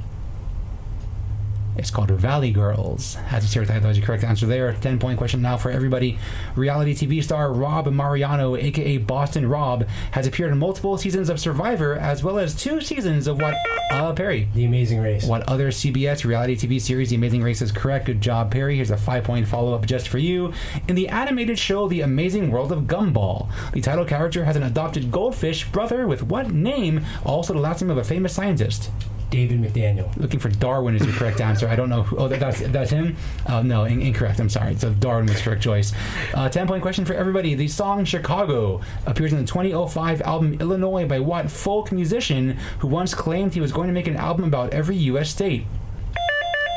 It's 1.78 1.92
called 1.92 2.10
Valley 2.12 2.52
Girls. 2.52 3.16
Has 3.16 3.44
a 3.44 3.48
stereotype. 3.48 3.82
That 3.82 3.88
was 3.88 3.98
your 3.98 4.06
correct 4.06 4.24
answer 4.24 4.48
there. 4.48 4.74
10 4.74 4.98
point 5.00 5.18
question 5.18 5.42
now 5.42 5.58
for 5.58 5.70
everybody. 5.70 6.18
Reality 6.56 6.94
TV 6.94 7.24
star 7.24 7.54
Rob 7.54 7.88
Mariano, 7.92 8.56
aka 8.56 8.98
Boston 8.98 9.48
Rob, 9.48 9.88
has 10.12 10.26
appeared 10.26 10.52
in 10.52 10.58
multiple 10.58 10.98
seasons 10.98 11.30
of 11.30 11.40
Survivor 11.40 11.96
as 11.96 12.24
well 12.24 12.40
as 12.40 12.56
two 12.56 12.82
seasons 12.82 13.28
of 13.28 13.40
what? 13.40 13.56
Uh, 13.92 14.12
Perry. 14.14 14.50
The 14.54 14.66
Amazing 14.66 15.02
Race. 15.02 15.24
What 15.26 15.48
other 15.48 15.70
CBS 15.70 16.26
reality 16.26 16.56
TV 16.56 16.82
series 16.82 17.10
The 17.10 17.16
Amazing 17.16 17.44
Race 17.44 17.62
is 17.62 17.72
correct? 17.72 18.06
Good 18.06 18.22
job, 18.22 18.52
Perry. 18.52 18.76
Here's 18.76 18.92
a 18.92 18.98
five 18.98 19.24
point 19.24 19.48
follow 19.48 19.74
up 19.74 19.86
just 19.86 20.08
for 20.10 20.18
you. 20.18 20.54
In 20.88 20.96
the 20.96 21.08
animated 21.08 21.60
show 21.60 21.88
The 21.88 22.02
Amazing 22.02 22.52
World 22.52 22.72
of 22.72 22.84
Gumball, 22.84 23.50
the 23.72 23.82
title 23.82 24.06
character 24.06 24.46
has 24.46 24.56
an 24.56 24.64
adopted 24.64 25.12
goldfish 25.12 25.66
brother 25.70 26.08
with 26.08 26.24
what 26.24 26.52
name? 26.52 27.06
Also 27.24 27.54
the 27.54 27.60
last 27.60 27.82
name 27.82 27.92
of 27.92 27.98
a 27.98 28.04
famous 28.04 28.34
scientist. 28.34 28.90
David 29.30 29.62
McDaniel. 29.62 30.16
Looking 30.18 30.40
for 30.40 30.50
Darwin 30.50 30.96
is 30.96 31.06
your 31.06 31.14
correct 31.14 31.42
answer. 31.42 31.68
I 31.68 31.76
don't 31.76 31.90
know. 31.90 32.04
Who, 32.04 32.18
oh, 32.18 32.28
that, 32.28 32.40
that's 32.40 32.62
that's 32.62 32.92
him. 32.92 33.16
Oh 33.50 33.62
no, 33.62 33.84
in, 33.84 34.02
incorrect. 34.02 34.40
I'm 34.40 34.50
sorry. 34.50 34.76
So 34.78 34.94
Darwin 34.94 35.26
was 35.26 35.42
correct 35.42 35.62
choice. 35.62 35.94
Uh, 36.34 36.48
Ten 36.50 36.68
point 36.68 36.82
question 36.82 37.04
for 37.06 37.14
everybody. 37.14 37.54
The 37.54 37.68
song 37.68 38.06
"Chicago" 38.06 38.82
appears 39.06 39.34
in 39.34 39.40
the 39.40 39.46
2005 39.46 40.22
album 40.22 40.54
"Illinois" 40.62 41.06
by 41.06 41.20
what 41.20 41.52
folk 41.52 41.92
musician 41.92 42.58
who 42.80 42.88
once 42.88 43.14
claimed 43.14 43.54
he 43.54 43.62
was 43.62 43.72
going 43.72 43.88
to 43.88 43.94
make 43.94 44.08
an 44.08 44.16
album 44.16 44.46
about 44.46 44.74
every 44.74 44.96
U.S. 44.98 45.30
state? 45.30 45.66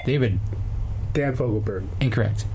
David, 0.05 0.41
Dan 1.13 1.37
Fogelberg. 1.37 1.87
incorrect. 2.01 2.47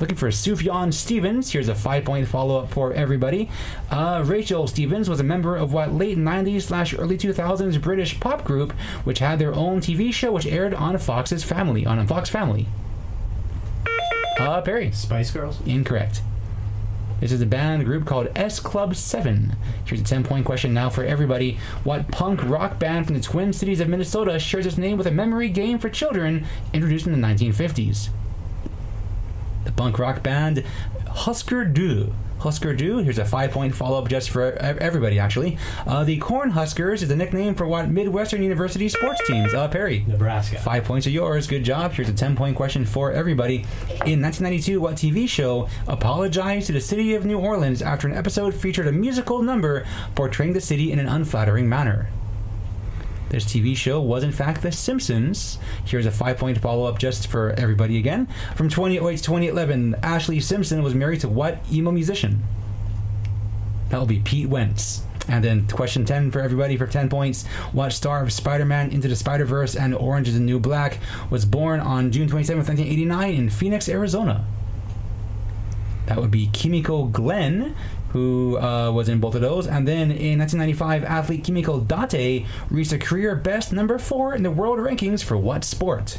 Looking 0.00 0.16
for 0.16 0.28
Sufjan 0.28 0.92
Stevens. 0.92 1.52
Here's 1.52 1.68
a 1.68 1.74
five 1.74 2.04
point 2.04 2.28
follow 2.28 2.58
up 2.58 2.70
for 2.70 2.92
everybody. 2.92 3.50
Uh, 3.90 4.22
Rachel 4.26 4.66
Stevens 4.66 5.08
was 5.08 5.20
a 5.20 5.24
member 5.24 5.56
of 5.56 5.72
what 5.72 5.92
late 5.92 6.18
90s 6.18 6.62
slash 6.62 6.96
early 6.98 7.16
2000s 7.16 7.80
British 7.80 8.18
pop 8.18 8.44
group, 8.44 8.72
which 9.04 9.20
had 9.20 9.38
their 9.38 9.54
own 9.54 9.80
TV 9.80 10.12
show 10.12 10.32
which 10.32 10.46
aired 10.46 10.74
on 10.74 10.98
Fox's 10.98 11.44
Family, 11.44 11.86
on 11.86 12.04
Fox 12.06 12.28
Family. 12.28 12.66
Uh, 14.38 14.60
Perry. 14.60 14.90
Spice 14.92 15.30
Girls. 15.30 15.60
Incorrect. 15.66 16.22
This 17.20 17.30
is 17.30 17.40
a 17.40 17.46
band 17.46 17.84
group 17.84 18.04
called 18.04 18.28
S 18.34 18.58
Club 18.58 18.96
7. 18.96 19.54
Here's 19.84 20.00
a 20.00 20.04
10 20.04 20.24
point 20.24 20.44
question 20.44 20.74
now 20.74 20.90
for 20.90 21.04
everybody. 21.04 21.58
What 21.84 22.10
punk 22.10 22.42
rock 22.42 22.80
band 22.80 23.06
from 23.06 23.14
the 23.14 23.22
Twin 23.22 23.52
Cities 23.52 23.78
of 23.78 23.88
Minnesota 23.88 24.40
shares 24.40 24.66
its 24.66 24.76
name 24.76 24.98
with 24.98 25.06
a 25.06 25.12
memory 25.12 25.48
game 25.48 25.78
for 25.78 25.88
children 25.88 26.44
introduced 26.72 27.06
in 27.06 27.12
the 27.12 27.24
1950s? 27.24 28.08
Punk 29.82 29.98
rock 29.98 30.22
band 30.22 30.62
Husker 31.08 31.64
Du. 31.64 32.14
Husker 32.38 32.72
Du. 32.72 32.98
Here's 32.98 33.18
a 33.18 33.24
five 33.24 33.50
point 33.50 33.74
follow 33.74 33.98
up 33.98 34.08
just 34.08 34.30
for 34.30 34.52
everybody, 34.52 35.18
actually. 35.18 35.58
Uh, 35.88 36.04
the 36.04 36.18
Corn 36.18 36.50
Huskers 36.50 37.02
is 37.02 37.10
a 37.10 37.16
nickname 37.16 37.56
for 37.56 37.66
what 37.66 37.90
Midwestern 37.90 38.44
University 38.44 38.88
sports 38.88 39.20
teams? 39.26 39.52
Uh, 39.52 39.66
Perry. 39.66 40.04
Nebraska. 40.06 40.58
Five 40.58 40.84
points 40.84 41.08
are 41.08 41.10
yours. 41.10 41.48
Good 41.48 41.64
job. 41.64 41.90
Here's 41.94 42.08
a 42.08 42.12
10 42.12 42.36
point 42.36 42.54
question 42.54 42.84
for 42.84 43.10
everybody. 43.10 43.56
In 44.06 44.22
1992, 44.22 44.80
what 44.80 44.94
TV 44.94 45.28
show 45.28 45.68
apologized 45.88 46.68
to 46.68 46.72
the 46.72 46.80
city 46.80 47.16
of 47.16 47.24
New 47.24 47.40
Orleans 47.40 47.82
after 47.82 48.06
an 48.06 48.14
episode 48.14 48.54
featured 48.54 48.86
a 48.86 48.92
musical 48.92 49.42
number 49.42 49.84
portraying 50.14 50.52
the 50.52 50.60
city 50.60 50.92
in 50.92 51.00
an 51.00 51.08
unflattering 51.08 51.68
manner? 51.68 52.08
This 53.32 53.46
TV 53.46 53.74
show 53.74 53.98
was, 53.98 54.22
in 54.22 54.30
fact, 54.30 54.60
The 54.60 54.70
Simpsons. 54.70 55.58
Here's 55.86 56.04
a 56.04 56.10
five 56.10 56.36
point 56.36 56.58
follow 56.58 56.84
up 56.84 56.98
just 56.98 57.28
for 57.28 57.52
everybody 57.52 57.96
again. 57.96 58.28
From 58.54 58.68
2008 58.68 59.16
to 59.16 59.22
2011, 59.22 59.96
Ashlee 60.02 60.42
Simpson 60.42 60.82
was 60.82 60.94
married 60.94 61.20
to 61.20 61.30
what 61.30 61.58
emo 61.72 61.90
musician? 61.92 62.42
That 63.88 63.98
will 63.98 64.06
be 64.06 64.20
Pete 64.20 64.50
Wentz. 64.50 65.04
And 65.28 65.42
then 65.42 65.66
question 65.66 66.04
10 66.04 66.30
for 66.30 66.42
everybody 66.42 66.76
for 66.76 66.86
10 66.86 67.08
points. 67.08 67.46
What 67.72 67.94
star 67.94 68.22
of 68.22 68.34
Spider 68.34 68.66
Man 68.66 68.90
Into 68.90 69.08
the 69.08 69.16
Spider 69.16 69.46
Verse 69.46 69.74
and 69.74 69.94
Orange 69.94 70.28
is 70.28 70.34
the 70.34 70.40
New 70.40 70.60
Black 70.60 70.98
was 71.30 71.46
born 71.46 71.80
on 71.80 72.12
June 72.12 72.28
27, 72.28 72.58
1989, 72.58 73.34
in 73.34 73.48
Phoenix, 73.48 73.88
Arizona? 73.88 74.44
That 76.04 76.18
would 76.18 76.30
be 76.30 76.48
Kimiko 76.48 77.04
Glenn, 77.04 77.74
who 78.12 78.58
uh, 78.58 78.90
was 78.90 79.08
in 79.08 79.20
both 79.20 79.34
of 79.34 79.40
those. 79.40 79.66
And 79.66 79.88
then 79.88 80.10
in 80.10 80.38
1995, 80.38 81.04
athlete 81.04 81.44
Kimiko 81.44 81.80
Date 81.80 82.46
reached 82.70 82.92
a 82.92 82.98
career 82.98 83.34
best 83.34 83.72
number 83.72 83.98
four 83.98 84.34
in 84.34 84.42
the 84.42 84.50
world 84.50 84.78
rankings 84.78 85.22
for 85.22 85.36
what 85.36 85.64
sport? 85.64 86.18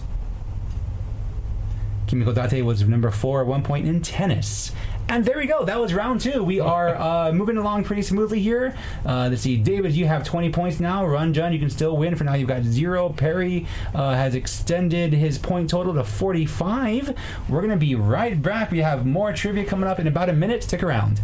Kimiko 2.08 2.34
Date 2.34 2.64
was 2.64 2.88
number 2.88 3.12
four 3.12 3.42
at 3.42 3.48
one 3.48 3.64
point 3.64 3.88
in 3.88 4.02
tennis. 4.02 4.72
And 5.10 5.26
there 5.26 5.38
we 5.38 5.46
go. 5.46 5.66
That 5.66 5.80
was 5.80 5.94
round 5.94 6.22
two. 6.22 6.44
We 6.44 6.60
are 6.60 6.96
uh, 7.00 7.32
moving 7.32 7.58
along 7.58 7.84
pretty 7.84 8.02
smoothly 8.02 8.40
here. 8.40 8.76
Uh, 9.06 9.28
let's 9.30 9.42
see. 9.42 9.58
David, 9.58 9.94
you 9.94 10.08
have 10.08 10.24
20 10.24 10.50
points 10.52 10.80
now. 10.80 11.06
Run, 11.06 11.34
John, 11.34 11.54
you 11.54 11.60
can 11.60 11.70
still 11.70 11.98
win. 11.98 12.16
For 12.16 12.24
now, 12.24 12.34
you've 12.34 12.48
got 12.48 12.64
zero. 12.64 13.10
Perry 13.10 13.68
uh, 13.94 14.16
has 14.16 14.34
extended 14.36 15.14
his 15.14 15.38
point 15.38 15.70
total 15.70 15.94
to 15.94 16.04
45. 16.04 17.16
We're 17.50 17.62
going 17.62 17.72
to 17.72 17.78
be 17.78 17.96
right 17.96 18.42
back. 18.42 18.72
We 18.72 18.80
have 18.80 19.06
more 19.06 19.34
trivia 19.34 19.66
coming 19.66 19.90
up 19.90 20.00
in 20.00 20.08
about 20.08 20.30
a 20.30 20.34
minute. 20.34 20.64
Stick 20.64 20.84
around. 20.84 21.20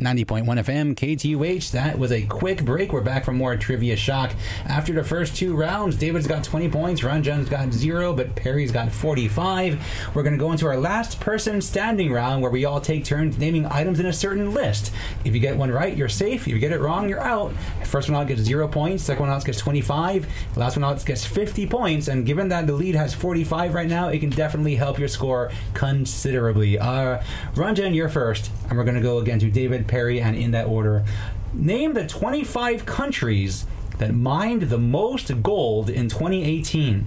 90.1 0.00 0.44
FM, 0.44 0.96
KTUH. 0.96 1.70
That 1.70 1.96
was 1.96 2.10
a 2.10 2.26
quick 2.26 2.64
break. 2.64 2.92
We're 2.92 3.00
back 3.00 3.24
for 3.24 3.30
more 3.30 3.56
Trivia 3.56 3.94
Shock. 3.94 4.32
After 4.66 4.92
the 4.92 5.04
first 5.04 5.36
two 5.36 5.54
rounds, 5.54 5.94
David's 5.94 6.26
got 6.26 6.42
20 6.42 6.68
points, 6.68 7.02
Ranjan's 7.02 7.48
got 7.48 7.72
zero, 7.72 8.12
but 8.12 8.34
Perry's 8.34 8.72
got 8.72 8.90
45. 8.90 9.80
We're 10.12 10.24
going 10.24 10.32
to 10.32 10.38
go 10.38 10.50
into 10.50 10.66
our 10.66 10.76
last 10.76 11.20
person 11.20 11.60
standing 11.60 12.10
round 12.12 12.42
where 12.42 12.50
we 12.50 12.64
all 12.64 12.80
take 12.80 13.04
turns 13.04 13.38
naming 13.38 13.66
items 13.66 14.00
in 14.00 14.06
a 14.06 14.12
certain 14.12 14.52
list. 14.52 14.92
If 15.24 15.32
you 15.32 15.38
get 15.38 15.56
one 15.56 15.70
right, 15.70 15.96
you're 15.96 16.08
safe. 16.08 16.40
If 16.40 16.48
you 16.48 16.58
get 16.58 16.72
it 16.72 16.80
wrong, 16.80 17.08
you're 17.08 17.22
out. 17.22 17.52
First 17.84 18.10
one 18.10 18.20
out 18.20 18.26
gets 18.26 18.40
zero 18.40 18.66
points, 18.66 19.04
second 19.04 19.26
one 19.26 19.30
out 19.30 19.44
gets 19.44 19.58
25, 19.58 20.26
last 20.56 20.76
one 20.76 20.82
out 20.82 21.06
gets 21.06 21.24
50 21.24 21.68
points. 21.68 22.08
And 22.08 22.26
given 22.26 22.48
that 22.48 22.66
the 22.66 22.72
lead 22.72 22.96
has 22.96 23.14
45 23.14 23.74
right 23.74 23.88
now, 23.88 24.08
it 24.08 24.18
can 24.18 24.30
definitely 24.30 24.74
help 24.74 24.98
your 24.98 25.06
score 25.06 25.52
considerably. 25.72 26.80
Uh, 26.80 27.22
Ranjan, 27.54 27.94
you're 27.94 28.08
first, 28.08 28.50
and 28.68 28.76
we're 28.76 28.82
going 28.82 28.96
to 28.96 29.00
go 29.00 29.18
again 29.18 29.38
to 29.38 29.48
David. 29.48 29.83
Perry, 29.86 30.20
and 30.20 30.36
in 30.36 30.50
that 30.52 30.66
order. 30.66 31.04
Name 31.52 31.94
the 31.94 32.06
25 32.06 32.84
countries 32.86 33.66
that 33.98 34.12
mined 34.12 34.62
the 34.62 34.78
most 34.78 35.42
gold 35.42 35.88
in 35.88 36.08
2018. 36.08 37.06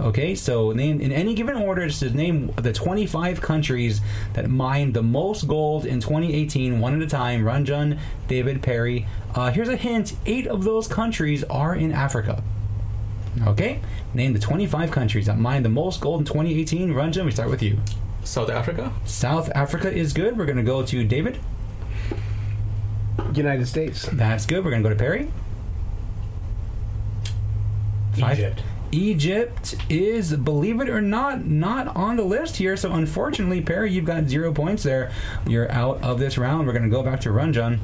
Okay, 0.00 0.36
so 0.36 0.70
name 0.70 1.00
in 1.00 1.10
any 1.10 1.34
given 1.34 1.56
order, 1.56 1.86
just 1.88 2.00
to 2.00 2.10
name 2.10 2.52
the 2.56 2.72
25 2.72 3.40
countries 3.40 4.00
that 4.34 4.48
mined 4.48 4.94
the 4.94 5.02
most 5.02 5.48
gold 5.48 5.84
in 5.84 6.00
2018, 6.00 6.78
one 6.78 6.94
at 6.94 7.02
a 7.02 7.06
time. 7.06 7.42
Ranjan, 7.42 7.98
David, 8.28 8.62
Perry. 8.62 9.06
Uh, 9.34 9.50
here's 9.50 9.68
a 9.68 9.76
hint: 9.76 10.14
eight 10.24 10.46
of 10.46 10.62
those 10.62 10.86
countries 10.86 11.42
are 11.44 11.74
in 11.74 11.90
Africa. 11.90 12.44
Okay, 13.44 13.80
name 14.14 14.32
the 14.32 14.38
25 14.38 14.90
countries 14.92 15.26
that 15.26 15.38
mined 15.38 15.64
the 15.64 15.68
most 15.68 16.00
gold 16.00 16.20
in 16.20 16.26
2018. 16.26 16.92
Ranjan, 16.92 17.24
we 17.24 17.32
start 17.32 17.50
with 17.50 17.62
you. 17.62 17.78
South 18.22 18.50
Africa? 18.50 18.92
South 19.04 19.50
Africa 19.54 19.92
is 19.92 20.12
good. 20.12 20.38
We're 20.38 20.46
going 20.46 20.58
to 20.58 20.62
go 20.62 20.84
to 20.84 21.04
David. 21.04 21.40
United 23.34 23.66
States. 23.66 24.06
That's 24.12 24.46
good. 24.46 24.64
We're 24.64 24.70
going 24.70 24.82
to 24.82 24.88
go 24.88 24.94
to 24.94 24.98
Perry. 24.98 25.30
Five. 28.18 28.38
Egypt. 28.38 28.62
Egypt 28.90 29.74
is, 29.90 30.34
believe 30.34 30.80
it 30.80 30.88
or 30.88 31.02
not, 31.02 31.44
not 31.44 31.94
on 31.94 32.16
the 32.16 32.22
list 32.22 32.56
here. 32.56 32.76
So 32.76 32.92
unfortunately, 32.92 33.60
Perry, 33.60 33.92
you've 33.92 34.06
got 34.06 34.24
zero 34.24 34.52
points 34.52 34.82
there. 34.82 35.12
You're 35.46 35.70
out 35.70 36.02
of 36.02 36.18
this 36.18 36.38
round. 36.38 36.66
We're 36.66 36.72
going 36.72 36.84
to 36.84 36.90
go 36.90 37.02
back 37.02 37.20
to 37.20 37.28
Ranjan. 37.28 37.78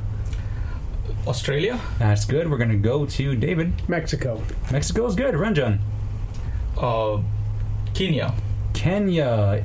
Australia, 1.27 1.81
That's 1.99 2.25
good. 2.27 2.51
We're 2.51 2.59
going 2.59 2.71
to 2.71 2.77
go 2.77 3.07
to 3.07 3.35
David. 3.37 3.89
Mexico. 3.89 4.43
Mexico 4.71 5.07
is 5.07 5.15
good. 5.15 5.35
Ranjan. 5.35 5.79
uh, 6.79 7.21
Kenya, 7.95 8.35
Kenya. 8.73 9.65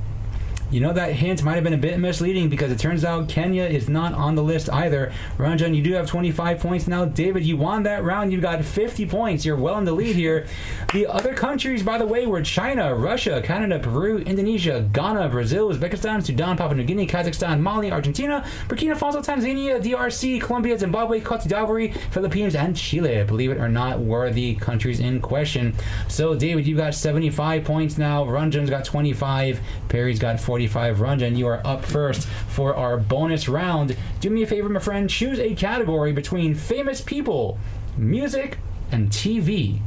You 0.72 0.82
know 0.82 0.94
that 0.94 1.14
hint 1.14 1.42
might 1.42 1.56
have 1.56 1.64
been 1.64 1.74
a 1.74 1.78
bit 1.78 1.98
misleading 1.98 2.48
because 2.48 2.72
it 2.72 2.78
turns 2.78 3.04
out 3.04 3.28
Kenya 3.28 3.64
is 3.64 3.90
not 3.90 4.14
on 4.14 4.36
the 4.36 4.44
list 4.44 4.70
either. 4.70 5.12
Ranjan, 5.40 5.76
you 5.76 5.82
do 5.82 5.94
have 5.94 6.06
25 6.06 6.60
points 6.60 6.88
now. 6.88 7.06
David, 7.06 7.44
you 7.44 7.58
won 7.58 7.82
that 7.84 8.04
round. 8.04 8.32
You've 8.32 8.44
got 8.44 8.64
50 8.64 9.08
points. 9.08 9.44
You're 9.44 9.56
well 9.56 9.80
in 9.80 9.86
the 9.86 9.92
lead 9.92 10.16
here. 10.16 10.46
The 10.94 11.08
other 11.08 11.34
countries, 11.34 11.82
by 11.82 11.98
the 11.98 12.06
way, 12.06 12.28
were 12.28 12.44
China, 12.44 12.94
Russia, 12.94 13.42
Canada, 13.44 13.80
Peru, 13.80 14.20
Indonesia, 14.20 14.88
Ghana, 14.94 15.30
Brazil, 15.30 15.72
Uzbekistan, 15.72 16.24
Sudan, 16.24 16.56
Papua 16.56 16.76
New 16.76 16.84
Guinea, 16.84 17.08
Kazakhstan, 17.08 17.62
Mali, 17.62 17.92
Argentina, 17.92 18.46
Burkina 18.68 18.96
Faso, 18.96 19.26
Tanzania, 19.26 19.82
DRC, 19.82 20.40
Colombia, 20.40 20.78
Zimbabwe, 20.78 21.20
Cote 21.20 21.48
d'Ivoire, 21.48 21.92
Philippines, 22.12 22.54
and 22.54 22.78
Chile. 22.78 23.24
Believe 23.24 23.50
it 23.50 23.58
or 23.58 23.70
not, 23.70 24.00
were 24.00 24.30
the 24.30 24.54
countries 24.56 25.00
in 25.00 25.20
question. 25.20 25.74
So, 26.08 26.36
David, 26.36 26.68
you've 26.68 26.78
got 26.78 26.94
75 26.94 27.64
points 27.64 27.98
now. 27.98 28.24
Ranjan's 28.26 28.70
got 28.70 28.86
25. 28.86 29.60
Perry's 29.88 30.20
got 30.20 30.40
45. 30.68 30.98
Ranjan, 30.98 31.38
you 31.38 31.48
are 31.48 31.62
up 31.66 31.86
first 31.86 32.28
for 32.50 32.76
our 32.76 32.98
bonus 32.98 33.48
round. 33.48 33.96
Do 34.20 34.30
me 34.30 34.44
a 34.44 34.48
favor, 34.48 34.68
my 34.68 34.80
friend. 34.80 35.10
Choose 35.10 35.40
a 35.40 35.56
category 35.56 36.12
between 36.12 36.54
famous 36.56 37.00
people, 37.02 37.58
music, 37.98 38.58
and 38.92 39.10
TV. 39.10 39.80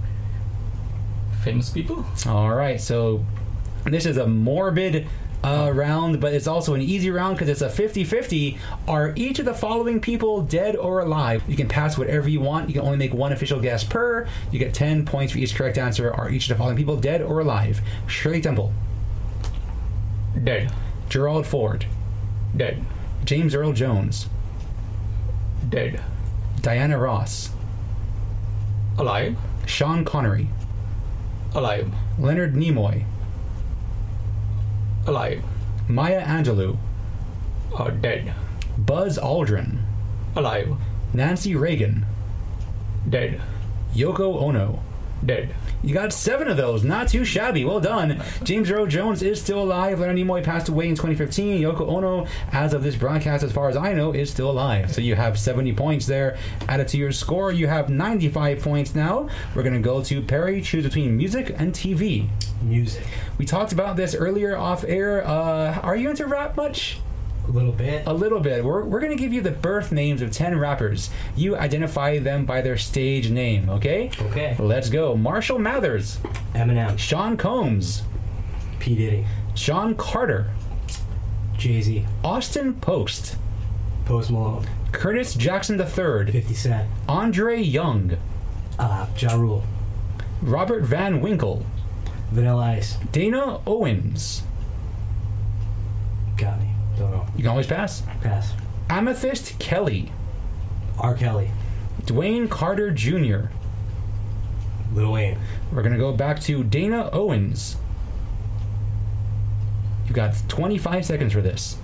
famous 1.44 1.70
people. 1.70 2.06
All 2.26 2.54
right, 2.54 2.80
so 2.80 3.24
this 3.84 4.06
is 4.06 4.16
a 4.16 4.26
morbid 4.26 5.06
uh, 5.44 5.72
round, 5.74 6.20
but 6.20 6.32
it's 6.32 6.46
also 6.46 6.72
an 6.74 6.80
easy 6.80 7.10
round 7.10 7.34
because 7.36 7.48
it's 7.48 7.60
a 7.62 7.68
50 7.68 8.04
50. 8.04 8.58
Are 8.86 9.12
each 9.16 9.40
of 9.40 9.44
the 9.44 9.52
following 9.54 10.00
people 10.00 10.42
dead 10.42 10.76
or 10.76 11.00
alive? 11.00 11.42
You 11.48 11.56
can 11.56 11.66
pass 11.68 11.98
whatever 11.98 12.28
you 12.28 12.40
want. 12.40 12.68
You 12.68 12.74
can 12.74 12.82
only 12.84 12.96
make 12.96 13.12
one 13.12 13.32
official 13.32 13.60
guess 13.60 13.82
per. 13.82 14.28
You 14.52 14.58
get 14.60 14.72
10 14.72 15.04
points 15.04 15.32
for 15.32 15.38
each 15.40 15.54
correct 15.56 15.78
answer. 15.78 16.14
Are 16.14 16.30
each 16.30 16.44
of 16.44 16.56
the 16.56 16.58
following 16.58 16.76
people 16.76 16.96
dead 16.96 17.20
or 17.22 17.40
alive? 17.40 17.80
Shirley 18.06 18.40
Temple, 18.40 18.72
Dead, 20.42 20.72
Gerald 21.08 21.46
Ford, 21.46 21.86
dead, 22.56 22.84
James 23.24 23.54
Earl 23.54 23.72
Jones, 23.72 24.28
dead, 25.68 26.02
Diana 26.60 26.98
Ross, 26.98 27.50
alive, 28.98 29.36
Sean 29.66 30.04
Connery, 30.04 30.48
alive, 31.54 31.92
Leonard 32.18 32.54
Nimoy, 32.54 33.04
alive, 35.06 35.42
Maya 35.88 36.24
Angelou, 36.24 36.76
uh, 37.74 37.90
dead, 37.90 38.34
Buzz 38.78 39.18
Aldrin, 39.18 39.78
alive, 40.34 40.76
Nancy 41.12 41.54
Reagan, 41.54 42.06
dead, 43.08 43.40
Yoko 43.94 44.40
Ono. 44.42 44.82
Dead. 45.24 45.54
You 45.82 45.94
got 45.94 46.12
seven 46.12 46.48
of 46.48 46.56
those. 46.56 46.84
Not 46.84 47.08
too 47.08 47.24
shabby. 47.24 47.64
Well 47.64 47.80
done. 47.80 48.22
James 48.44 48.70
Earl 48.70 48.86
Jones 48.86 49.22
is 49.22 49.40
still 49.40 49.62
alive. 49.62 50.00
Leonard 50.00 50.16
Nimoy 50.16 50.44
passed 50.44 50.68
away 50.68 50.88
in 50.88 50.94
2015. 50.94 51.60
Yoko 51.60 51.88
Ono, 51.88 52.26
as 52.52 52.72
of 52.72 52.82
this 52.82 52.94
broadcast, 52.94 53.42
as 53.42 53.52
far 53.52 53.68
as 53.68 53.76
I 53.76 53.92
know, 53.92 54.12
is 54.12 54.30
still 54.30 54.50
alive. 54.50 54.92
So 54.92 55.00
you 55.00 55.14
have 55.16 55.38
70 55.38 55.72
points 55.74 56.06
there. 56.06 56.38
Added 56.68 56.88
to 56.88 56.98
your 56.98 57.12
score, 57.12 57.52
you 57.52 57.66
have 57.66 57.90
95 57.90 58.60
points 58.60 58.94
now. 58.94 59.28
We're 59.54 59.62
going 59.62 59.74
to 59.74 59.80
go 59.80 60.02
to 60.02 60.22
Perry. 60.22 60.60
Choose 60.62 60.84
between 60.84 61.16
music 61.16 61.54
and 61.58 61.72
TV. 61.72 62.28
Music. 62.62 63.04
We 63.38 63.44
talked 63.44 63.72
about 63.72 63.96
this 63.96 64.14
earlier 64.14 64.56
off 64.56 64.84
air. 64.84 65.26
Uh, 65.26 65.80
are 65.80 65.96
you 65.96 66.10
into 66.10 66.26
rap 66.26 66.56
much? 66.56 67.00
A 67.48 67.50
little 67.50 67.72
bit. 67.72 68.06
A 68.06 68.12
little 68.12 68.38
bit. 68.40 68.64
We're, 68.64 68.84
we're 68.84 69.00
going 69.00 69.16
to 69.16 69.20
give 69.20 69.32
you 69.32 69.40
the 69.40 69.50
birth 69.50 69.90
names 69.90 70.22
of 70.22 70.30
10 70.30 70.58
rappers. 70.58 71.10
You 71.36 71.56
identify 71.56 72.18
them 72.18 72.46
by 72.46 72.60
their 72.62 72.78
stage 72.78 73.30
name, 73.30 73.68
okay? 73.68 74.10
Okay. 74.20 74.56
Let's 74.58 74.88
go. 74.88 75.16
Marshall 75.16 75.58
Mathers, 75.58 76.18
Eminem. 76.54 76.98
Sean 76.98 77.36
Combs, 77.36 78.02
P. 78.78 78.94
Diddy. 78.94 79.26
Sean 79.54 79.94
Carter, 79.96 80.50
Jay 81.58 81.82
Z. 81.82 82.06
Austin 82.24 82.74
Post, 82.74 83.36
Post 84.04 84.30
Malone. 84.30 84.66
Curtis 84.92 85.34
Jackson 85.34 85.78
III, 85.80 86.30
50 86.32 86.54
Cent. 86.54 86.88
Andre 87.08 87.60
Young, 87.60 88.16
Uh, 88.78 89.06
Ja 89.18 89.34
Rule. 89.34 89.64
Robert 90.40 90.84
Van 90.84 91.20
Winkle, 91.20 91.66
Vanilla 92.30 92.62
Ice. 92.76 92.96
Dana 93.12 93.60
Owens. 93.66 94.42
Got 96.36 96.60
me. 96.60 96.71
Don't 97.02 97.10
know. 97.10 97.26
You 97.34 97.42
can 97.42 97.48
always 97.48 97.66
pass. 97.66 98.04
Pass. 98.20 98.52
Amethyst 98.88 99.58
Kelly, 99.58 100.12
R. 100.98 101.14
Kelly. 101.14 101.50
Dwayne 102.02 102.48
Carter 102.48 102.92
Jr. 102.92 103.48
Lil 104.94 105.12
Wayne. 105.12 105.38
We're 105.72 105.82
going 105.82 105.94
to 105.94 105.98
go 105.98 106.12
back 106.12 106.38
to 106.42 106.62
Dana 106.62 107.10
Owens. 107.12 107.76
You've 110.06 110.14
got 110.14 110.36
25 110.46 111.04
seconds 111.04 111.32
for 111.32 111.40
this. 111.40 111.76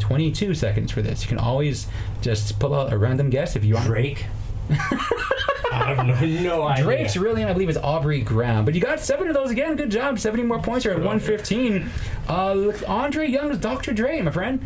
22 0.00 0.54
seconds 0.54 0.90
for 0.90 1.02
this. 1.02 1.22
You 1.22 1.28
can 1.28 1.38
always 1.38 1.86
just 2.22 2.58
pull 2.58 2.74
out 2.74 2.92
a 2.92 2.98
random 2.98 3.30
guess 3.30 3.54
if 3.54 3.64
you 3.64 3.74
want. 3.74 3.86
Drake. 3.86 4.26
I 5.72 5.94
have 5.94 6.06
no, 6.06 6.42
no 6.42 6.62
idea. 6.62 6.84
Drake's 6.84 7.16
really, 7.16 7.44
I 7.44 7.52
believe, 7.52 7.68
is 7.68 7.76
Aubrey 7.76 8.20
Graham. 8.20 8.64
But 8.64 8.74
you 8.74 8.80
got 8.80 9.00
seven 9.00 9.28
of 9.28 9.34
those 9.34 9.50
again. 9.50 9.76
Good 9.76 9.90
job. 9.90 10.18
70 10.18 10.44
more 10.44 10.60
points. 10.60 10.84
You're 10.84 10.94
at 10.94 11.00
115. 11.00 11.90
Uh, 12.28 12.72
Andre 12.86 13.28
Young 13.28 13.50
is 13.50 13.58
Dr. 13.58 13.92
Dre, 13.92 14.20
my 14.22 14.30
friend. 14.30 14.64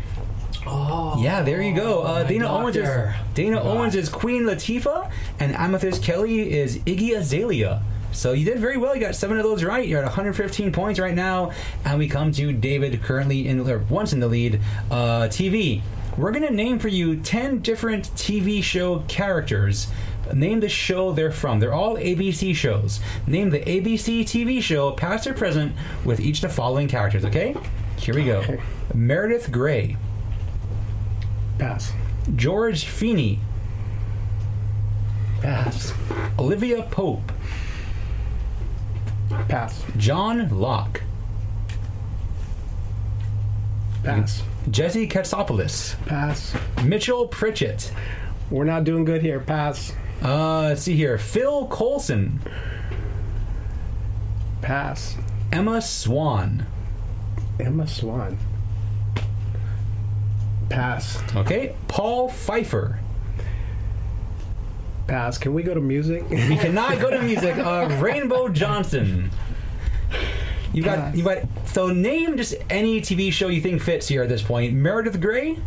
Oh. 0.65 1.21
Yeah, 1.21 1.41
there 1.41 1.61
you 1.61 1.75
go. 1.75 2.03
Uh, 2.03 2.21
my 2.21 2.23
Dana 2.23 2.47
Owens 2.47 2.75
is. 2.75 2.87
Dana 3.33 3.57
God. 3.57 3.65
Owens 3.65 3.95
is 3.95 4.09
Queen 4.09 4.43
Latifah, 4.43 5.11
and 5.39 5.55
Amethyst 5.55 6.03
Kelly 6.03 6.51
is 6.51 6.77
Iggy 6.79 7.17
Azalea. 7.17 7.81
So 8.11 8.33
you 8.33 8.45
did 8.45 8.59
very 8.59 8.77
well. 8.77 8.93
You 8.93 9.01
got 9.01 9.15
seven 9.15 9.37
of 9.37 9.43
those 9.43 9.63
right. 9.63 9.87
You're 9.87 9.99
at 9.99 10.05
115 10.05 10.71
points 10.71 10.99
right 10.99 11.15
now, 11.15 11.51
and 11.85 11.97
we 11.97 12.07
come 12.07 12.31
to 12.33 12.51
David, 12.51 13.01
currently 13.01 13.47
in 13.47 13.67
or 13.67 13.79
once 13.89 14.13
in 14.13 14.19
the 14.19 14.27
lead. 14.27 14.59
Uh, 14.89 15.27
TV. 15.29 15.81
We're 16.21 16.31
gonna 16.31 16.51
name 16.51 16.77
for 16.77 16.87
you 16.87 17.15
10 17.15 17.61
different 17.61 18.11
TV 18.11 18.61
show 18.61 18.99
characters. 19.07 19.87
Name 20.31 20.59
the 20.59 20.69
show 20.69 21.11
they're 21.11 21.31
from. 21.31 21.59
They're 21.59 21.73
all 21.73 21.97
ABC 21.97 22.55
shows. 22.55 22.99
Name 23.25 23.49
the 23.49 23.61
ABC 23.61 24.21
TV 24.21 24.61
show, 24.61 24.91
past 24.91 25.25
or 25.25 25.33
present, 25.33 25.73
with 26.05 26.19
each 26.19 26.37
of 26.37 26.41
the 26.43 26.55
following 26.55 26.87
characters. 26.87 27.25
Okay? 27.25 27.55
Here 27.97 28.13
we 28.13 28.23
go. 28.23 28.37
Okay. 28.37 28.61
Meredith 28.93 29.51
Grey. 29.51 29.97
Pass. 31.57 31.91
George 32.35 32.85
Feeny, 32.85 33.39
Pass. 35.41 35.91
Olivia 36.37 36.83
Pope, 36.83 37.31
Pass. 39.47 39.83
John 39.97 40.49
Locke, 40.49 41.01
Pass. 44.03 44.43
Jesse 44.69 45.07
Katsopolis, 45.07 45.95
Pass. 46.05 46.53
Mitchell 46.83 47.27
Pritchett. 47.27 47.91
We're 48.49 48.63
not 48.65 48.83
doing 48.83 49.05
good 49.05 49.21
here. 49.21 49.39
Pass. 49.39 49.93
Uh, 50.23 50.61
let's 50.61 50.81
see 50.81 50.95
here. 50.95 51.17
Phil 51.17 51.67
Coulson, 51.67 52.39
Pass. 54.61 55.15
Emma 55.51 55.81
Swan. 55.81 56.65
Emma 57.59 57.87
Swan. 57.87 58.37
Pass. 60.69 61.21
Okay, 61.35 61.75
Paul 61.87 62.29
Pfeiffer. 62.29 62.99
Pass. 65.07 65.37
Can 65.37 65.53
we 65.53 65.63
go 65.63 65.73
to 65.73 65.81
music? 65.81 66.27
We 66.29 66.55
cannot 66.55 66.99
go 66.99 67.09
to 67.09 67.21
music. 67.21 67.57
Uh, 67.57 67.87
Rainbow 67.99 68.47
Johnson. 68.47 69.29
You 70.73 70.83
got 70.83 70.97
Pass. 70.97 71.15
you 71.15 71.23
got. 71.23 71.43
So 71.65 71.87
name 71.87 72.37
just 72.37 72.55
any 72.69 73.01
TV 73.01 73.31
show 73.31 73.47
you 73.49 73.61
think 73.61 73.81
fits 73.81 74.07
here 74.07 74.23
at 74.23 74.29
this 74.29 74.41
point. 74.41 74.73
Meredith 74.73 75.19
Grey. 75.19 75.57